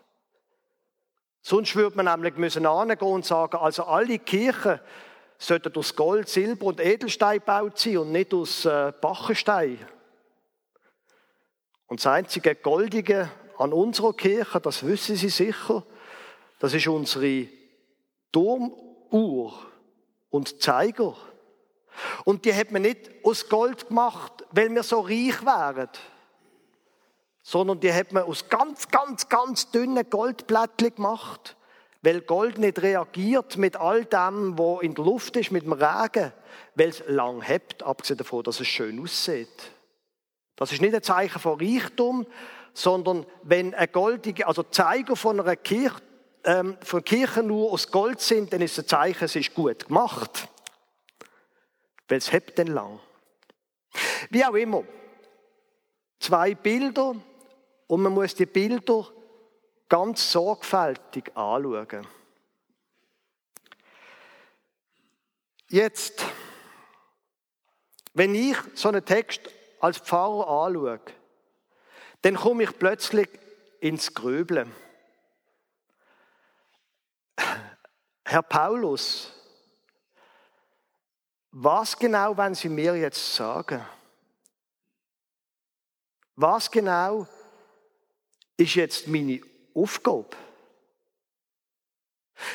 Sonst 1.42 1.76
würde 1.76 1.96
man 1.96 2.06
nämlich 2.06 2.36
müssen 2.38 2.66
angehen 2.66 3.08
und 3.08 3.26
sagen, 3.26 3.58
also 3.58 3.84
alle 3.84 4.18
Kirchen 4.20 4.80
sollten 5.38 5.76
aus 5.76 5.96
Gold, 5.96 6.30
Silber 6.30 6.66
und 6.68 6.80
Edelstein 6.80 7.39
gebaut 7.39 7.78
sein 7.78 7.98
und 7.98 8.12
nicht 8.12 8.34
aus 8.34 8.66
äh, 8.66 8.94
Bachenstein. 9.00 9.78
Und 11.88 12.00
das 12.00 12.08
einzige 12.08 12.56
Goldige 12.56 13.30
an 13.58 13.72
unserer 13.74 14.13
Kirche, 14.13 14.60
das 14.62 14.86
wissen 14.86 15.16
Sie 15.16 15.30
sicher, 15.30 15.86
das 16.60 16.74
ist 16.74 16.88
unsere 16.88 17.48
Turm- 18.32 18.92
Uhr 19.13 19.54
und 20.30 20.62
Zeiger. 20.62 21.15
Und 22.26 22.45
die 22.45 22.54
hat 22.54 22.71
man 22.71 22.82
nicht 22.82 23.12
aus 23.23 23.47
Gold 23.47 23.88
gemacht, 23.88 24.43
weil 24.52 24.73
wir 24.73 24.84
so 24.84 25.02
reich 25.02 25.45
wären, 25.45 25.89
sondern 27.43 27.80
die 27.80 27.93
hat 27.93 28.12
man 28.12 28.23
aus 28.23 28.49
ganz, 28.49 28.89
ganz, 28.89 29.30
ganz 29.30 29.69
dünnen 29.69 30.10
Goldblättchen 30.10 30.95
gemacht, 30.95 31.56
weil 32.02 32.21
Gold 32.21 32.58
nicht 32.58 32.82
reagiert 32.82 33.58
mit 33.58 33.76
all 33.76 34.06
dem, 34.06 34.58
wo 34.58 34.80
in 34.80 34.95
der 34.95 35.06
Luft 35.06 35.38
ist, 35.38 35.52
mit 35.52 35.63
dem 35.63 35.73
Regen, 35.73 36.34
weil 36.76 36.89
es 36.89 37.04
lang 37.08 37.41
hebt, 37.41 37.84
abgesehen 37.84 38.17
davon, 38.17 38.43
dass 38.43 38.60
es 38.60 38.67
schön 38.67 38.99
aussieht. 39.02 39.71
Das 40.56 40.71
ist 40.71 40.82
nicht 40.82 40.95
ein 40.95 41.04
Zeichen 41.04 41.39
von 41.39 41.60
Reichtum, 41.60 42.26
sondern 42.73 43.26
wenn 43.43 43.73
ein 43.76 43.91
goldige, 43.91 44.47
also 44.47 44.63
Zeiger 44.63 45.15
von 45.15 45.39
einer 45.39 45.56
Kirche 45.56 46.02
ähm, 46.43 46.77
von 46.82 47.03
Kirchen 47.03 47.47
nur 47.47 47.71
aus 47.71 47.89
Gold 47.89 48.21
sind, 48.21 48.53
dann 48.53 48.62
ist 48.62 48.77
ein 48.77 48.88
Zeichen, 48.88 49.25
es 49.25 49.36
ist 49.36 49.53
gut 49.53 49.88
gemacht. 49.88 50.47
Weil 52.08 52.17
es 52.17 52.32
hebt 52.32 52.60
dann 52.60 52.67
lang. 52.67 52.99
Wie 54.29 54.43
auch 54.45 54.53
immer. 54.53 54.84
Zwei 56.19 56.56
Bilder 56.56 57.15
und 57.88 58.01
man 58.01 58.13
muss 58.13 58.36
die 58.36 58.45
Bilder 58.45 59.08
ganz 59.89 60.32
sorgfältig 60.32 61.36
anschauen. 61.36 62.08
Jetzt, 65.69 66.25
wenn 68.13 68.36
ich 68.36 68.58
so 68.75 68.89
einen 68.89 69.03
Text 69.03 69.41
als 69.79 69.97
Pfarrer 69.97 70.47
anschaue, 70.47 70.99
dann 72.21 72.36
komme 72.36 72.63
ich 72.63 72.77
plötzlich 72.77 73.27
ins 73.79 74.13
Gröbeln. 74.13 74.71
Herr 78.34 78.41
Paulus, 78.41 79.32
was 81.52 81.96
genau 81.96 82.36
wollen 82.36 82.56
Sie 82.56 82.67
mir 82.67 82.96
jetzt 82.96 83.36
sagen? 83.36 83.86
Was 86.36 86.72
genau 86.72 87.28
ist 88.58 88.74
jetzt 88.74 89.08
meine 89.08 89.39
Aufgabe? 89.76 90.36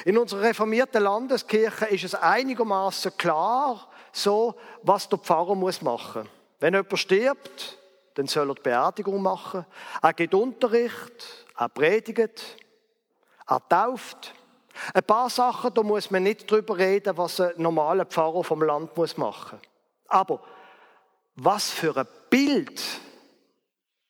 In 0.05 0.19
unserer 0.19 0.43
reformierten 0.43 1.01
Landeskirche 1.01 1.85
ist 1.85 2.03
es 2.03 2.15
einigermaßen 2.17 3.17
klar, 3.17 3.89
so 4.11 4.59
was 4.83 5.09
der 5.09 5.21
Pfarrer 5.21 5.55
muss 5.55 5.81
machen. 5.81 6.29
Wenn 6.59 6.75
jemand 6.75 6.99
stirbt, 6.99 7.79
dann 8.15 8.27
soll 8.27 8.51
er 8.51 8.55
die 8.57 8.63
Beerdigung 8.63 9.23
machen. 9.23 9.65
Er 10.03 10.13
gibt 10.13 10.35
Unterricht, 10.35 11.47
er 11.57 11.69
predigt, 11.69 12.57
er 13.47 13.69
tauft, 13.69 14.35
ein 14.95 15.03
paar 15.03 15.31
Sachen, 15.31 15.75
da 15.75 15.83
muss 15.83 16.11
man 16.11 16.23
nicht 16.23 16.51
drüber 16.51 16.77
reden, 16.77 17.17
was 17.17 17.41
ein 17.41 17.53
normaler 17.57 18.07
Pfarrer 18.07 18.45
vom 18.45 18.63
Land 18.63 18.97
muss 18.97 19.17
machen. 19.17 19.59
Aber 20.07 20.43
was 21.35 21.71
für 21.71 21.97
ein 21.97 22.07
Bild 22.31 22.83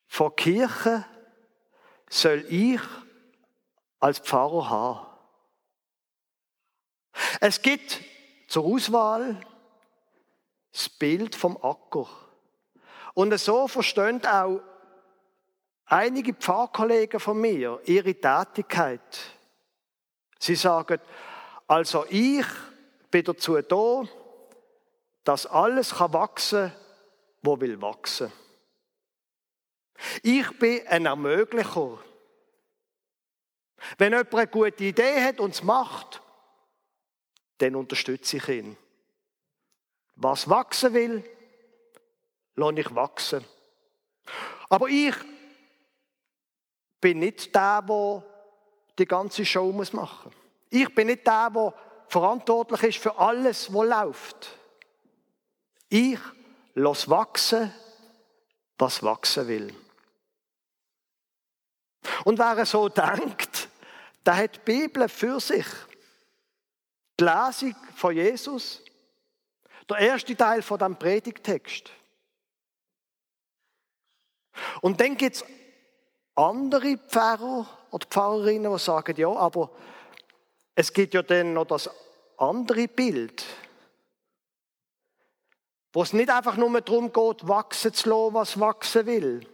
von 0.07 0.35
Kirche 0.37 1.04
soll 2.09 2.44
ich 2.48 2.81
als 4.00 4.18
Pfarrer 4.18 4.70
haben? 4.70 5.07
Es 7.40 7.61
gibt 7.62 8.00
zur 8.46 8.64
Auswahl 8.64 9.40
das 10.72 10.88
Bild 10.88 11.35
vom 11.35 11.57
Acker. 11.57 12.09
Und 13.14 13.37
so 13.38 13.68
verstehen 13.68 14.24
auch 14.26 14.61
einige 15.87 16.35
Pfarrkollegen 16.35 17.20
von 17.20 17.40
mir 17.40 17.81
ihre 17.85 18.14
Tätigkeit. 18.14 19.38
Sie 20.38 20.55
sagen, 20.55 21.01
also 21.66 22.07
ich 22.09 22.46
bin 23.11 23.24
dazu 23.24 23.61
da, 23.61 24.03
dass 25.24 25.46
alles 25.46 25.94
kann 25.96 26.12
wachsen, 26.12 26.72
wo 27.42 27.61
will 27.61 27.81
wachsen. 27.83 28.33
Ich 30.22 30.59
bin 30.59 30.87
ein 30.87 31.07
Ermöglicher. 31.07 31.98
Wenn 33.96 34.12
jemand 34.12 34.35
eine 34.35 34.46
gute 34.46 34.85
Idee 34.85 35.22
hat 35.22 35.40
und 35.40 35.55
es 35.55 35.62
macht, 35.62 36.22
dann 37.59 37.74
unterstütze 37.74 38.37
ich 38.37 38.48
ihn. 38.48 38.77
Was 40.14 40.48
wachsen 40.48 40.94
will, 40.94 41.24
lasse 42.55 42.81
ich 42.81 42.94
wachsen. 42.94 43.44
Aber 44.68 44.88
ich 44.88 45.14
bin 47.01 47.20
nicht 47.20 47.55
der, 47.55 47.83
der 47.83 48.24
die 48.98 49.06
ganze 49.06 49.44
Show 49.44 49.72
muss 49.72 49.92
machen. 49.92 50.32
Ich 50.70 50.92
bin 50.94 51.06
nicht 51.06 51.26
der, 51.26 51.50
der 51.50 51.74
verantwortlich 52.08 52.82
ist 52.82 52.98
für 52.98 53.16
alles, 53.18 53.72
was 53.72 53.87
läuft. 53.87 54.58
Ich 55.88 56.18
lasse 56.74 57.08
wachsen, 57.08 57.72
was 58.76 59.02
wachsen 59.02 59.48
will. 59.48 59.74
Und 62.24 62.38
wer 62.38 62.66
so 62.66 62.88
denkt, 62.88 63.68
der 64.24 64.37
hat 64.37 64.56
die 64.56 64.61
Bibel 64.61 65.08
für 65.08 65.40
sich. 65.40 65.66
Die 67.18 67.24
Lesung 67.24 67.74
von 67.96 68.14
Jesus, 68.14 68.82
der 69.88 69.98
erste 69.98 70.37
Teil 70.37 70.62
von 70.62 70.78
dem 70.78 70.96
Predigtext. 70.96 71.90
Und 74.80 75.00
dann 75.00 75.16
gibt 75.16 75.37
es 75.37 75.44
andere 76.38 76.96
Pfarrer 76.96 77.66
oder 77.90 78.07
Pfarrerinnen, 78.07 78.72
die 78.72 78.79
sagen, 78.79 79.16
ja, 79.16 79.29
aber 79.29 79.70
es 80.74 80.92
gibt 80.92 81.14
ja 81.14 81.22
dann 81.22 81.55
noch 81.55 81.66
das 81.66 81.90
andere 82.37 82.87
Bild, 82.87 83.44
wo 85.92 86.03
es 86.03 86.12
nicht 86.12 86.31
einfach 86.31 86.57
nur 86.57 86.81
darum 86.81 87.12
geht, 87.12 87.48
wachsen 87.48 87.92
zu 87.92 88.09
lassen, 88.09 88.35
was 88.35 88.61
wachsen 88.61 89.07
will, 89.07 89.46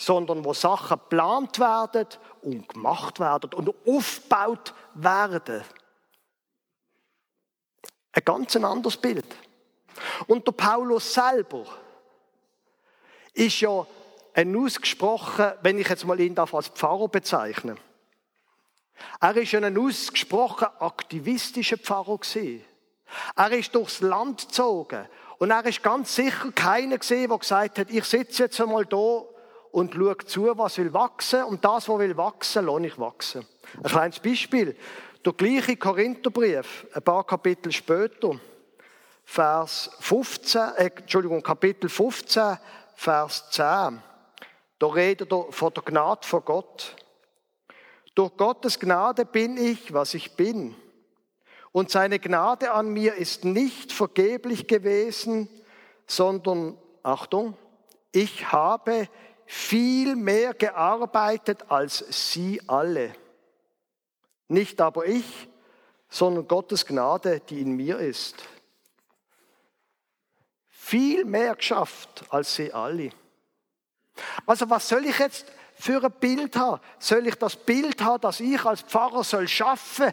sondern 0.00 0.44
wo 0.44 0.52
Sachen 0.52 0.98
geplant 0.98 1.60
werden 1.60 2.08
und 2.42 2.68
gemacht 2.68 3.20
werden 3.20 3.54
und 3.54 3.72
aufgebaut 3.86 4.74
werden. 4.94 5.62
Ein 8.10 8.24
ganz 8.24 8.56
anderes 8.56 8.96
Bild. 8.96 9.26
Und 10.26 10.46
der 10.46 10.52
Paulus 10.52 11.14
selber 11.14 11.66
ist 13.32 13.60
ja 13.60 13.86
ein 14.34 14.56
ausgesprochen, 14.56 15.52
wenn 15.62 15.78
ich 15.78 15.88
jetzt 15.88 16.04
mal 16.04 16.20
ihn 16.20 16.36
als 16.36 16.68
Pfarrer 16.68 17.08
bezeichne. 17.08 17.76
Er 19.20 19.36
ist 19.36 19.54
ein 19.54 19.78
ausgesprochen 19.78 20.68
aktivistischer 20.80 21.78
Pfarrer 21.78 22.18
gewesen. 22.18 22.64
Er 23.36 23.52
ist 23.52 23.74
durchs 23.74 24.00
Land 24.00 24.48
gezogen 24.48 25.06
und 25.38 25.50
er 25.50 25.64
ist 25.64 25.82
ganz 25.82 26.14
sicher 26.14 26.50
keiner 26.52 26.98
gesehen, 26.98 27.28
der 27.28 27.38
gesagt 27.38 27.78
hat, 27.78 27.90
ich 27.90 28.04
sitze 28.04 28.44
jetzt 28.44 28.60
einmal 28.60 28.86
da 28.86 29.22
und 29.70 29.94
schaue 29.94 30.16
zu, 30.18 30.56
was 30.56 30.78
will 30.78 30.92
wachsen 30.92 31.44
und 31.44 31.64
das, 31.64 31.88
was 31.88 31.98
will 31.98 32.16
wachsen, 32.16 32.66
lasse 32.66 32.86
ich 32.86 32.98
wachsen. 32.98 33.46
Ein 33.76 33.90
kleines 33.90 34.20
Beispiel. 34.20 34.76
Der 35.24 35.32
gleiche 35.32 35.76
Korintherbrief, 35.76 36.86
ein 36.92 37.02
paar 37.02 37.24
Kapitel 37.24 37.72
später, 37.72 38.38
Vers 39.24 39.90
15, 40.00 40.60
äh, 40.76 40.90
Entschuldigung, 40.96 41.42
Kapitel 41.42 41.88
15, 41.88 42.58
Vers 42.94 43.50
10. 43.50 44.02
Da 44.84 44.90
redet 44.90 45.32
er 45.32 45.50
von 45.50 45.72
der 45.72 45.82
Gnade 45.82 46.26
von 46.26 46.44
Gott. 46.44 46.94
Durch 48.14 48.36
Gottes 48.36 48.78
Gnade 48.78 49.24
bin 49.24 49.56
ich, 49.56 49.94
was 49.94 50.12
ich 50.12 50.36
bin. 50.36 50.76
Und 51.72 51.90
seine 51.90 52.18
Gnade 52.18 52.70
an 52.70 52.90
mir 52.90 53.14
ist 53.14 53.46
nicht 53.46 53.92
vergeblich 53.92 54.66
gewesen, 54.66 55.48
sondern, 56.06 56.76
Achtung, 57.02 57.56
ich 58.12 58.52
habe 58.52 59.08
viel 59.46 60.16
mehr 60.16 60.52
gearbeitet 60.52 61.64
als 61.70 62.04
sie 62.34 62.60
alle. 62.66 63.14
Nicht 64.48 64.82
aber 64.82 65.06
ich, 65.06 65.48
sondern 66.10 66.46
Gottes 66.46 66.84
Gnade, 66.84 67.40
die 67.40 67.62
in 67.62 67.74
mir 67.74 68.00
ist. 68.00 68.44
Viel 70.68 71.24
mehr 71.24 71.56
geschafft 71.56 72.26
als 72.28 72.54
sie 72.54 72.70
alle. 72.70 73.12
Also 74.46 74.68
was 74.70 74.88
soll 74.88 75.06
ich 75.06 75.18
jetzt 75.18 75.46
für 75.74 76.02
ein 76.02 76.12
Bild 76.12 76.56
haben? 76.56 76.80
Soll 76.98 77.26
ich 77.26 77.34
das 77.34 77.56
Bild 77.56 78.00
haben, 78.02 78.20
dass 78.20 78.40
ich 78.40 78.64
als 78.64 78.82
Pfarrer 78.82 79.24
soll 79.24 79.48
schaffen 79.48 80.12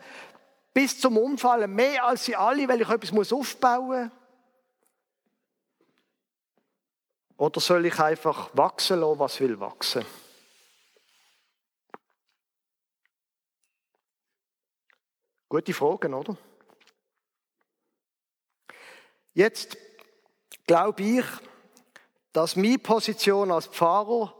bis 0.73 0.99
zum 0.99 1.17
Umfallen 1.17 1.73
mehr 1.73 2.05
als 2.05 2.25
sie 2.25 2.35
alle, 2.35 2.67
weil 2.67 2.81
ich 2.81 2.89
etwas 2.89 3.33
aufbauen 3.33 4.03
muss? 4.05 4.11
Oder 7.37 7.59
soll 7.59 7.85
ich 7.87 7.99
einfach 7.99 8.49
wachsen 8.53 8.99
lassen, 8.99 9.19
was 9.19 9.39
will 9.39 9.59
wachsen? 9.59 10.05
Gute 15.49 15.73
Fragen, 15.73 16.13
oder? 16.13 16.37
Jetzt 19.33 19.75
glaube 20.67 21.03
ich, 21.03 21.25
dass 22.33 22.55
meine 22.55 22.79
Position 22.79 23.51
als 23.51 23.67
Pfarrer 23.67 24.33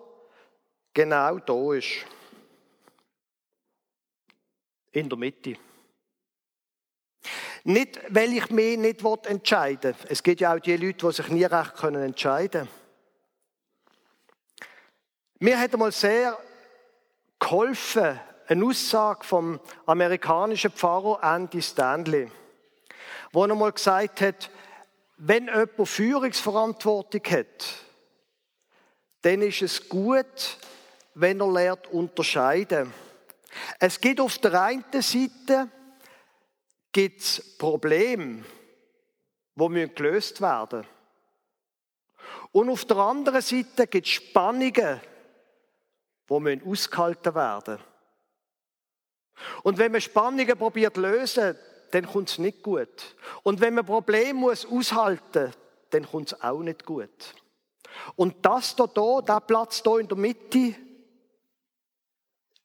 genau 0.93 1.39
da 1.39 1.73
ist. 1.73 2.05
In 4.91 5.09
der 5.09 5.17
Mitte. 5.17 5.57
Nicht, 7.63 7.99
weil 8.09 8.33
ich 8.33 8.49
mich 8.49 8.77
nicht 8.77 9.05
entscheiden 9.25 9.95
will. 9.95 10.07
Es 10.09 10.23
gibt 10.23 10.41
ja 10.41 10.53
auch 10.53 10.59
die 10.59 10.75
Leute, 10.75 11.05
die 11.05 11.13
sich 11.13 11.27
nie 11.29 11.45
recht 11.45 11.83
entscheiden 11.83 12.67
können. 12.67 12.81
Mir 15.39 15.59
hat 15.59 15.73
einmal 15.73 15.91
sehr 15.91 16.37
geholfen, 17.39 18.19
eine 18.47 18.65
Aussage 18.65 19.23
vom 19.23 19.59
amerikanischen 19.85 20.71
Pfarrer 20.71 21.19
Andy 21.23 21.61
Stanley, 21.61 22.31
wo 23.31 23.45
er 23.45 23.51
einmal 23.51 23.71
gesagt 23.71 24.21
hat, 24.21 24.49
wenn 25.23 25.45
jemand 25.45 25.87
Führungsverantwortung 25.87 27.21
hat, 27.29 27.85
dann 29.21 29.43
ist 29.43 29.61
es 29.61 29.87
gut, 29.87 30.57
wenn 31.13 31.39
er 31.39 31.51
lernt 31.51 31.85
unterscheiden. 31.87 32.91
Es 33.79 34.01
gibt 34.01 34.19
auf 34.19 34.39
der 34.39 34.59
einen 34.59 34.83
Seite 35.01 35.69
gibt's 36.91 37.55
Probleme, 37.59 38.43
die 39.55 39.93
gelöst 39.93 40.41
werden 40.41 40.79
müssen. 40.79 40.91
Und 42.51 42.69
auf 42.71 42.85
der 42.85 42.97
anderen 42.97 43.41
Seite 43.41 43.85
gibt 43.85 44.07
es 44.07 44.13
Spannungen, 44.13 45.01
die 46.29 46.61
ausgehalten 46.65 47.35
werden 47.35 47.75
müssen. 47.75 47.85
Und 49.61 49.77
wenn 49.77 49.91
man 49.91 50.01
Spannungen 50.01 50.57
probiert 50.57 50.97
lösen, 50.97 51.55
dann 51.91 52.07
kommt 52.07 52.29
es 52.29 52.37
nicht 52.37 52.63
gut. 52.63 53.15
Und 53.43 53.61
wenn 53.61 53.73
man 53.73 53.85
Probleme 53.85 54.33
muss 54.33 54.65
aushalten, 54.65 55.53
dann 55.91 56.09
kommt 56.09 56.31
es 56.31 56.41
auch 56.41 56.61
nicht 56.61 56.85
gut. 56.85 57.35
Und 58.15 58.45
das 58.45 58.75
da, 58.75 58.87
da, 58.87 59.21
der 59.21 59.41
Platz 59.41 59.83
da 59.83 59.97
in 59.97 60.07
der 60.07 60.17
Mitte, 60.17 60.75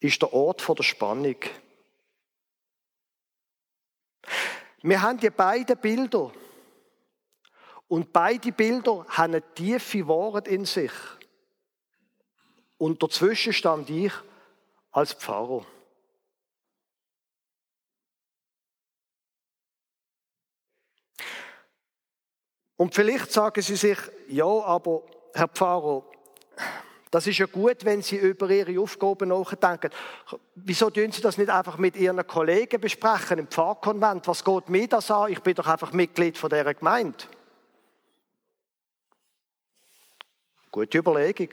ist 0.00 0.22
der 0.22 0.32
Ort 0.32 0.66
der 0.68 0.82
Spannung. 0.82 1.36
Wir 4.82 5.02
haben 5.02 5.18
die 5.18 5.30
beiden 5.30 5.76
Bilder. 5.78 6.32
Und 7.88 8.12
beide 8.12 8.52
Bilder 8.52 9.06
haben 9.08 9.34
eine 9.34 9.54
tiefe 9.54 10.06
Wahrheit 10.08 10.48
in 10.48 10.64
sich. 10.64 10.92
Und 12.78 13.02
dazwischen 13.02 13.52
stand 13.52 13.88
ich 13.90 14.12
als 14.90 15.12
Pfarrer. 15.14 15.64
Und 22.76 22.94
vielleicht 22.94 23.32
sagen 23.32 23.62
Sie 23.62 23.76
sich, 23.76 23.98
ja, 24.28 24.44
aber 24.44 25.02
Herr 25.32 25.48
Pfarrer, 25.48 26.04
das 27.10 27.26
ist 27.26 27.38
ja 27.38 27.46
gut, 27.46 27.84
wenn 27.84 28.02
Sie 28.02 28.16
über 28.16 28.50
Ihre 28.50 28.78
Aufgaben 28.80 29.28
nachdenken. 29.28 29.90
Wieso 30.54 30.90
tun 30.90 31.12
Sie 31.12 31.22
das 31.22 31.38
nicht 31.38 31.48
einfach 31.48 31.78
mit 31.78 31.96
Ihren 31.96 32.26
Kollegen 32.26 32.80
besprechen 32.80 33.38
im 33.38 33.48
Pfarrkonvent? 33.48 34.26
Was 34.28 34.44
geht 34.44 34.68
mir 34.68 34.88
das 34.88 35.10
an? 35.10 35.32
Ich 35.32 35.40
bin 35.40 35.54
doch 35.54 35.66
einfach 35.66 35.92
Mitglied 35.92 36.36
von 36.36 36.50
dieser 36.50 36.74
Gemeinde. 36.74 37.24
Gute 40.70 40.98
Überlegung. 40.98 41.48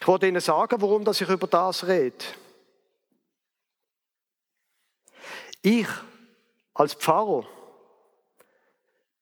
Ich 0.00 0.08
wollte 0.08 0.26
Ihnen 0.26 0.40
sagen, 0.40 0.80
warum 0.80 1.06
ich 1.08 1.20
über 1.28 1.46
das 1.46 1.86
rede. 1.86 2.24
Ich 5.62 5.88
als 6.74 6.94
Pfarrer 6.94 7.46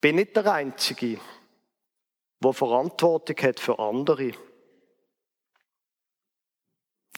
bin 0.03 0.17
nicht 0.17 0.37
der 0.37 0.53
Einzige, 0.53 1.19
der 2.41 2.53
Verantwortung 2.53 3.37
hat 3.37 3.61
für 3.61 3.79
andere. 3.79 4.33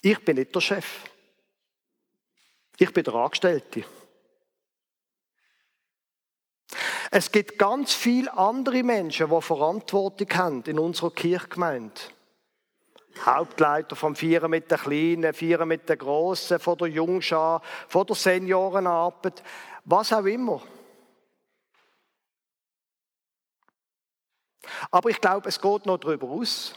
Ich 0.02 0.22
bin 0.22 0.36
nicht 0.36 0.54
der 0.54 0.60
Chef. 0.60 1.04
Ich 2.76 2.92
bin 2.92 3.02
der 3.02 3.14
Angestellte. 3.14 3.84
Es 7.10 7.32
gibt 7.32 7.58
ganz 7.58 7.94
viele 7.94 8.36
andere 8.36 8.82
Menschen, 8.82 9.30
die 9.30 9.40
Verantwortung 9.40 10.28
haben 10.34 10.62
in 10.64 10.78
unserer 10.78 11.10
Kirchgemeinde. 11.10 12.00
Hauptleiter 13.24 13.96
vom 13.96 14.14
Vieren 14.14 14.50
mit 14.50 14.70
den 14.70 14.78
Kleinen, 14.78 15.32
Vieren 15.32 15.68
mit 15.68 15.88
den 15.88 15.96
Grossen, 15.96 16.58
von 16.58 16.76
der 16.76 16.88
Jungschar, 16.88 17.62
von 17.88 18.06
der 18.06 18.16
Seniorenarbeit, 18.16 19.42
was 19.84 20.12
auch 20.12 20.24
immer. 20.26 20.60
Aber 24.90 25.10
ich 25.10 25.20
glaube, 25.20 25.48
es 25.48 25.60
geht 25.60 25.86
noch 25.86 25.98
darüber 25.98 26.28
aus. 26.28 26.74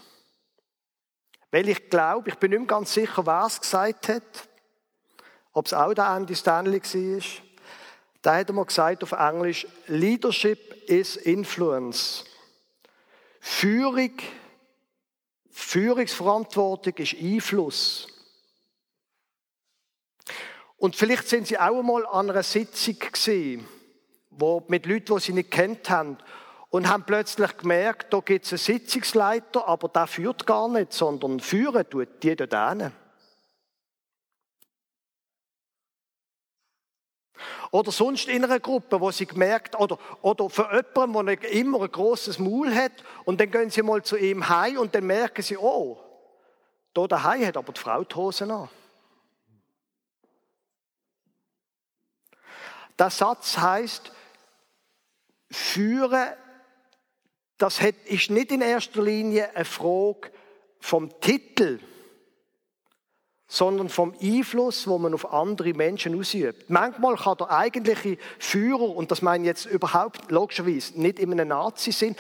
Weil 1.52 1.69
ich 1.69 1.89
glaube, 1.89 2.30
ich 2.30 2.36
bin 2.36 2.52
nicht 2.52 2.60
mehr 2.60 2.67
ganz 2.67 2.93
sicher, 2.93 3.26
wer 3.26 3.45
es 3.45 3.62
gesagt 3.62 4.10
hat. 4.10 4.50
Ob 5.54 5.65
es 5.65 5.73
auch 5.73 5.93
der 5.93 6.15
Andy 6.15 6.36
Stanley 6.36 6.82
war. 6.82 7.23
Da 8.21 8.36
hat 8.36 8.50
er 8.50 8.54
mal 8.54 8.65
gesagt 8.65 9.04
auf 9.04 9.13
Englisch, 9.13 9.65
Leadership 9.88 10.89
is 10.89 11.15
Influence. 11.15 12.26
Führung, 13.39 14.12
Führungsverantwortung 15.50 16.93
ist 16.97 17.15
Einfluss. 17.15 18.08
Und 20.78 20.95
vielleicht 20.95 21.28
sind 21.28 21.47
Sie 21.47 21.58
auch 21.58 21.80
einmal 21.80 22.06
an 22.06 22.30
einer 22.30 22.43
Sitzung 22.43 23.00
gewesen, 23.00 23.67
wo 24.30 24.63
mit 24.67 24.86
Leuten, 24.86 25.15
die 25.15 25.21
Sie 25.21 25.34
nicht 25.34 25.50
kennt 25.50 25.89
haben, 25.89 26.17
und 26.78 26.88
haben 26.88 27.06
plötzlich 27.06 27.58
gemerkt, 27.58 28.13
da 28.13 28.20
gibt 28.20 28.46
es 28.46 28.52
einen 28.52 28.60
Sitzungsleiter, 28.60 29.68
aber 29.68 29.90
der 29.90 30.06
führt 30.06 30.46
gar 30.46 30.70
nicht, 30.70 30.94
sondern 30.94 31.40
führen 31.40 31.90
tut 31.90 32.22
die 32.22 32.36
dort 32.36 32.54
hin. 32.54 32.92
Oder 37.72 37.92
sonst 37.92 38.28
in 38.28 38.44
einer 38.44 38.60
Gruppe, 38.60 39.02
wo 39.02 39.10
sie 39.10 39.26
gemerkt, 39.26 39.76
oder, 39.80 39.98
oder 40.22 40.52
für 40.52 40.70
jemanden, 40.72 41.26
der 41.42 41.52
immer 41.52 41.82
ein 41.82 41.92
grosses 41.92 42.38
Maul 42.38 42.72
hat, 42.72 42.92
und 43.26 43.42
dann 43.42 43.50
gehen 43.50 43.72
sie 43.72 43.82
mal 43.82 44.04
zu 44.04 44.16
ihm 44.16 44.48
heim 44.48 44.78
und 44.78 44.94
dann 44.94 45.08
merken 45.08 45.42
sie, 45.42 45.58
oh, 45.58 46.00
da 46.94 47.08
daheim 47.08 47.44
hat 47.44 47.58
aber 47.58 47.74
die 47.74 47.82
Frau 47.82 48.04
die 48.04 48.13
Hosen 48.13 48.52
an. 48.52 48.70
Der 53.00 53.10
Satz 53.10 53.58
heißt, 53.58 54.12
führe 55.50 56.38
das 57.58 57.80
ist 58.06 58.30
nicht 58.30 58.52
in 58.52 58.62
erster 58.62 59.02
Linie 59.02 59.56
eine 59.56 59.65
Frage 59.65 60.32
vom 60.80 61.20
Titel, 61.20 61.80
sondern 63.48 63.89
vom 63.89 64.13
Einfluss, 64.22 64.88
wo 64.88 64.98
man 64.98 65.13
auf 65.13 65.32
andere 65.34 65.74
Menschen 65.74 66.20
ausübt. 66.20 66.70
Manchmal 66.70 67.15
kann 67.15 67.38
der 67.38 67.50
eigentliche 67.50 68.17
Führer, 68.39 68.96
und 68.96 69.10
das 69.10 69.22
meine 69.22 69.43
ich 69.43 69.48
jetzt 69.48 69.65
überhaupt 69.65 70.30
logischerweise 70.32 71.00
nicht 71.00 71.20
in 71.20 71.32
einem 71.32 71.48
Nazi-Sinn, 71.48 72.15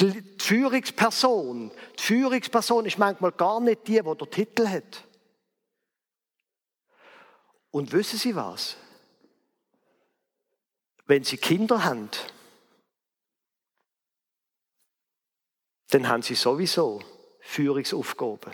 die 0.00 0.22
Führungsperson, 0.38 1.72
die 1.98 2.02
Führungsperson 2.02 2.86
ist 2.86 2.98
manchmal 2.98 3.32
gar 3.32 3.60
nicht 3.60 3.88
die, 3.88 4.00
die 4.00 4.16
der 4.16 4.30
Titel 4.30 4.68
hat. 4.68 5.04
Und 7.70 7.92
wissen 7.92 8.18
Sie 8.18 8.36
was? 8.36 8.76
Wenn 11.06 11.24
Sie 11.24 11.36
Kinder 11.36 11.84
haben, 11.84 12.10
dann 15.90 16.08
haben 16.08 16.22
sie 16.22 16.34
sowieso 16.34 17.00
Führungsaufgaben. 17.40 18.52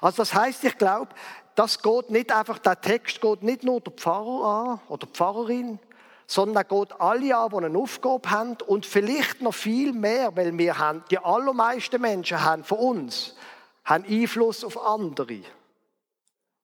Also 0.00 0.18
das 0.18 0.34
heißt, 0.34 0.64
ich 0.64 0.78
glaube, 0.78 1.08
das 1.54 1.82
geht 1.82 2.10
nicht 2.10 2.32
einfach, 2.32 2.58
der 2.58 2.80
Text 2.80 3.20
geht 3.20 3.42
nicht 3.42 3.64
nur 3.64 3.80
der 3.80 3.92
Pfarrer 3.92 4.44
an 4.44 4.80
oder 4.88 5.06
die 5.06 5.12
Pfarrerin, 5.12 5.78
sondern 6.26 6.56
er 6.56 6.64
geht 6.64 7.00
alle 7.00 7.36
an, 7.36 7.50
die 7.50 7.56
eine 7.56 7.78
Aufgabe 7.78 8.30
haben 8.30 8.56
und 8.66 8.84
vielleicht 8.84 9.40
noch 9.40 9.54
viel 9.54 9.92
mehr, 9.92 10.36
weil 10.36 10.56
wir 10.56 10.78
haben, 10.78 11.04
die 11.10 11.18
allermeisten 11.18 12.00
Menschen 12.00 12.42
haben 12.42 12.64
von 12.64 12.78
uns, 12.78 13.36
haben 13.84 14.04
Einfluss 14.04 14.64
auf 14.64 14.80
andere. 14.84 15.40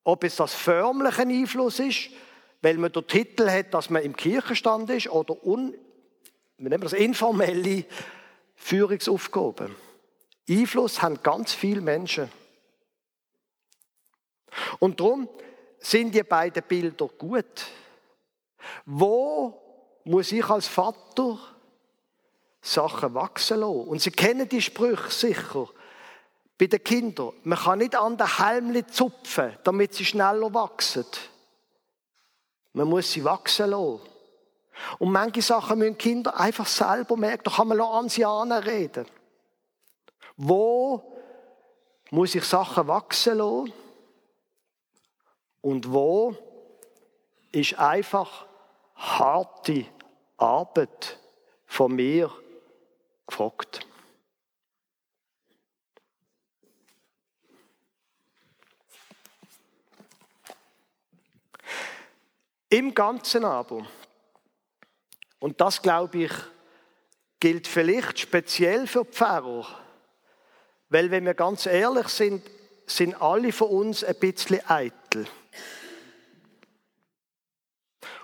Ob 0.04 0.24
es 0.24 0.36
das 0.36 0.54
förmliche 0.54 1.22
Einfluss 1.22 1.78
ist, 1.78 2.10
weil 2.60 2.76
man 2.76 2.92
den 2.92 3.06
Titel 3.06 3.48
hat, 3.48 3.72
dass 3.72 3.90
man 3.90 4.02
im 4.02 4.16
Kirchenstand 4.16 4.90
ist, 4.90 5.08
oder 5.10 5.44
un, 5.44 5.74
wir 6.58 6.68
nennen 6.68 6.82
das 6.82 6.92
informelle 6.92 7.84
Führungsaufgaben. 8.56 9.74
Einfluss 10.48 11.00
haben 11.02 11.22
ganz 11.22 11.52
viele 11.52 11.80
Menschen. 11.80 12.30
Und 14.78 15.00
darum 15.00 15.28
sind 15.78 16.14
die 16.14 16.22
beiden 16.22 16.62
Bilder 16.62 17.08
gut. 17.08 17.66
Wo 18.84 19.60
muss 20.04 20.32
ich 20.32 20.44
als 20.48 20.68
Vater 20.68 21.38
Sachen 22.60 23.14
wachsen 23.14 23.60
lassen? 23.60 23.88
Und 23.88 24.00
Sie 24.00 24.10
kennen 24.10 24.48
die 24.48 24.62
Sprüche 24.62 25.10
sicher. 25.10 25.68
Bei 26.58 26.66
den 26.66 26.84
Kindern. 26.84 27.32
Man 27.44 27.58
kann 27.58 27.78
nicht 27.78 27.96
an 27.96 28.16
den 28.16 28.38
Helmli 28.38 28.86
zupfen, 28.86 29.56
damit 29.64 29.94
sie 29.94 30.04
schneller 30.04 30.52
wachsen. 30.54 31.06
Man 32.72 32.88
muss 32.88 33.10
sie 33.10 33.24
wachsen 33.24 33.70
lassen. 33.70 34.00
Und 34.98 35.12
manche 35.12 35.42
Sachen 35.42 35.78
müssen 35.78 35.98
Kinder 35.98 36.38
einfach 36.38 36.66
selber 36.66 37.16
merken. 37.16 37.44
Da 37.44 37.50
kann 37.50 37.68
man 37.68 37.80
an 37.80 38.08
sie 38.08 38.22
reden. 38.22 39.06
Wo 40.44 41.00
muss 42.10 42.34
ich 42.34 42.42
Sachen 42.42 42.88
wachsen 42.88 43.38
lassen? 43.38 43.72
Und 45.60 45.92
wo 45.92 46.36
ist 47.52 47.78
einfach 47.78 48.46
harte 48.96 49.86
Arbeit 50.36 51.20
von 51.64 51.94
mir 51.94 52.28
gefragt? 53.24 53.86
Im 62.68 62.92
Ganzen 62.92 63.44
aber, 63.44 63.86
und 65.38 65.60
das 65.60 65.80
glaube 65.80 66.24
ich, 66.24 66.32
gilt 67.38 67.68
vielleicht 67.68 68.18
speziell 68.18 68.88
für 68.88 69.04
Pfarrer, 69.04 69.78
weil 70.92 71.10
wenn 71.10 71.24
wir 71.24 71.32
ganz 71.32 71.64
ehrlich 71.64 72.08
sind, 72.08 72.42
sind 72.86 73.20
alle 73.22 73.50
von 73.50 73.68
uns 73.68 74.04
ein 74.04 74.14
bisschen 74.16 74.60
eitel. 74.68 75.26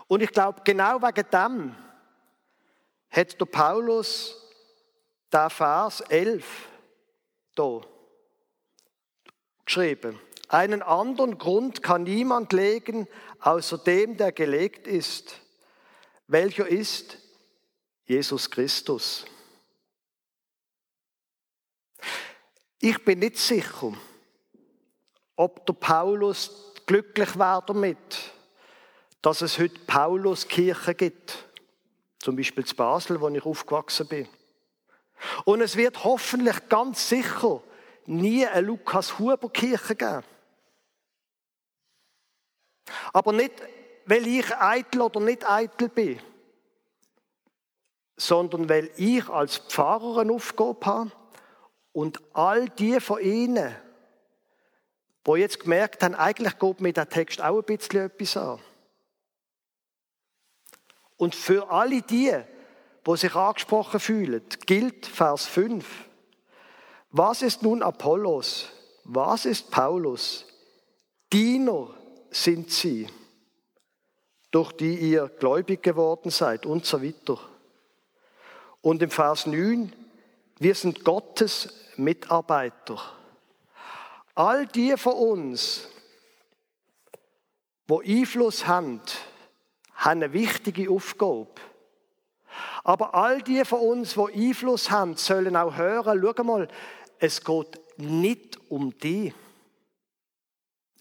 Und 0.07 0.23
ich 0.23 0.31
glaube, 0.31 0.61
genau 0.65 1.01
wegen 1.01 1.31
dem 1.31 1.75
hat 3.11 3.41
der 3.41 3.47
Paulus 3.47 4.37
da 5.31 5.49
Vers 5.49 6.03
11 6.03 6.45
da 7.55 7.81
geschrieben. 9.65 10.21
Einen 10.49 10.83
anderen 10.83 11.39
Grund 11.39 11.83
kann 11.83 12.03
niemand 12.03 12.53
legen, 12.53 13.09
außer 13.41 13.79
dem, 13.79 14.19
der 14.19 14.33
gelegt 14.33 14.87
ist. 14.87 15.41
Welcher 16.27 16.67
ist 16.69 17.17
Jesus 18.05 18.51
Christus? 18.51 19.25
Ich 22.81 23.05
bin 23.05 23.19
nicht 23.19 23.39
sicher, 23.39 23.93
ob 25.37 25.67
der 25.67 25.73
Paulus 25.73 26.73
glücklich 26.87 27.37
war 27.39 27.63
damit, 27.63 27.99
dass 29.21 29.43
es 29.43 29.59
heute 29.59 29.81
Paulus-Kirche 29.81 30.95
gibt. 30.95 31.49
Zum 32.21 32.37
Beispiel 32.37 32.65
zu 32.65 32.77
Basel, 32.77 33.21
wo 33.21 33.29
ich 33.29 33.45
aufgewachsen 33.45 34.07
bin. 34.07 34.29
Und 35.45 35.61
es 35.61 35.77
wird 35.77 36.05
hoffentlich 36.05 36.69
ganz 36.69 37.09
sicher 37.09 37.61
nie 38.07 38.47
eine 38.47 38.67
Lukas-Huber-Kirche 38.67 39.97
geben. 39.97 40.25
Aber 43.13 43.33
nicht, 43.33 43.53
weil 44.07 44.27
ich 44.27 44.57
eitel 44.57 45.03
oder 45.03 45.21
nicht 45.21 45.49
eitel 45.49 45.89
bin, 45.89 46.21
sondern 48.17 48.69
weil 48.69 48.91
ich 48.97 49.29
als 49.29 49.59
Pfarrer 49.59 50.21
eine 50.21 50.33
Aufgabe 50.33 50.87
habe 50.87 51.13
und 51.99 52.21
all 52.33 52.69
die 52.69 53.01
von 53.01 53.21
ihnen, 53.21 53.75
die 55.27 55.33
jetzt 55.33 55.59
gemerkt 55.59 56.05
haben, 56.05 56.15
eigentlich 56.15 56.57
geht 56.57 56.81
mir 56.81 56.93
der 56.93 57.09
Text 57.09 57.43
auch 57.43 57.59
ein 57.59 57.65
bisschen 57.65 58.07
etwas 58.07 58.37
an. 58.37 58.61
Und 61.17 61.35
für 61.35 61.73
alle 61.73 62.01
die, 62.03 62.39
die 63.05 63.17
sich 63.17 63.35
angesprochen 63.35 63.99
fühlen, 63.99 64.45
gilt 64.65 65.07
Vers 65.07 65.47
5. 65.47 65.85
Was 67.11 67.43
ist 67.43 67.65
nun 67.65 67.83
Apollos? 67.83 68.69
Was 69.03 69.45
ist 69.45 69.73
Paulus? 69.73 70.47
Diener 71.33 71.93
sind 72.31 72.71
sie, 72.71 73.09
durch 74.53 74.71
die 74.71 74.95
ihr 74.95 75.27
gläubig 75.41 75.83
geworden 75.83 76.31
seid 76.31 76.65
und 76.65 76.87
so 76.87 77.03
weiter. 77.03 77.41
Und 78.83 79.03
im 79.03 79.11
Vers 79.11 79.47
9, 79.47 79.93
wir 80.61 80.75
sind 80.75 81.05
Gottes 81.05 81.73
Mitarbeiter. 81.97 83.01
All 84.35 84.67
die 84.67 84.97
von 84.97 85.15
uns, 85.15 85.89
wo 87.87 88.01
Einfluss 88.01 88.67
haben, 88.67 89.01
haben 89.95 90.23
eine 90.23 90.33
wichtige 90.33 90.91
Aufgabe. 90.91 91.49
Aber 92.85 93.15
all 93.15 93.43
die 93.43 93.65
von 93.65 93.81
uns, 93.81 94.17
wo 94.17 94.27
Einfluss 94.27 94.91
haben, 94.91 95.17
sollen 95.17 95.57
auch 95.57 95.77
hören, 95.77 96.21
schau 96.23 96.45
mal, 96.45 96.69
es 97.19 97.43
geht 97.45 97.81
nicht 97.99 98.59
um 98.71 98.97
die. 98.99 99.35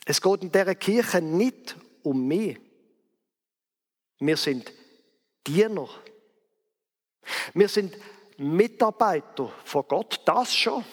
Es 0.05 0.21
geht 0.21 0.41
in 0.41 0.51
dieser 0.51 0.75
Kirche 0.75 1.21
nicht 1.21 1.75
um 2.01 2.27
mich. 2.27 2.59
Wir 4.19 4.37
sind 4.37 4.71
Diener. 5.45 5.89
Wir 7.53 7.69
sind 7.69 7.95
Mitarbeiter 8.37 9.51
von 9.65 9.83
Gott, 9.87 10.21
das 10.25 10.55
schon. 10.55 10.83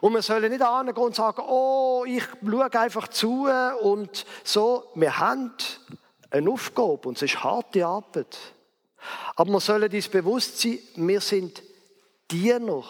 Und 0.00 0.14
wir 0.14 0.22
sollen 0.22 0.50
nicht 0.50 0.62
angehen 0.62 0.96
und 0.96 1.14
sagen, 1.14 1.42
oh, 1.46 2.04
ich 2.06 2.22
schaue 2.42 2.80
einfach 2.80 3.08
zu 3.08 3.48
und 3.82 4.24
so. 4.42 4.90
Wir 4.94 5.18
haben 5.18 5.52
eine 6.30 6.50
Aufgabe 6.50 7.08
und 7.08 7.16
es 7.16 7.22
ist 7.22 7.42
harte 7.42 7.84
Arbeit. 7.86 8.38
Aber 9.34 9.50
wir 9.50 9.60
sollen 9.60 9.92
uns 9.92 10.08
bewusst 10.08 10.60
sein, 10.60 10.78
wir 10.96 11.20
sind 11.20 11.62
Diener 12.30 12.82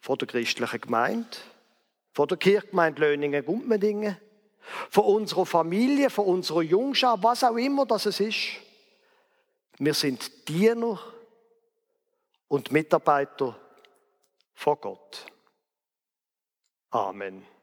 von 0.00 0.18
der 0.18 0.28
christlichen 0.28 0.80
Gemeinde, 0.80 1.36
von 2.12 2.28
der 2.28 2.38
Kirchgemeinde 2.38 3.02
Löningen-Gumpmendingen, 3.02 4.16
von 4.90 5.04
unserer 5.04 5.46
Familie, 5.46 6.10
von 6.10 6.26
unserer 6.26 6.62
Jungschau, 6.62 7.16
was 7.20 7.44
auch 7.44 7.56
immer 7.56 7.86
das 7.86 8.06
ist. 8.06 8.36
Wir 9.78 9.94
sind 9.94 10.48
Diener 10.48 10.98
und 12.48 12.72
Mitarbeiter 12.72 13.58
vor 14.54 14.76
Gott. 14.80 15.26
Amen. 16.90 17.55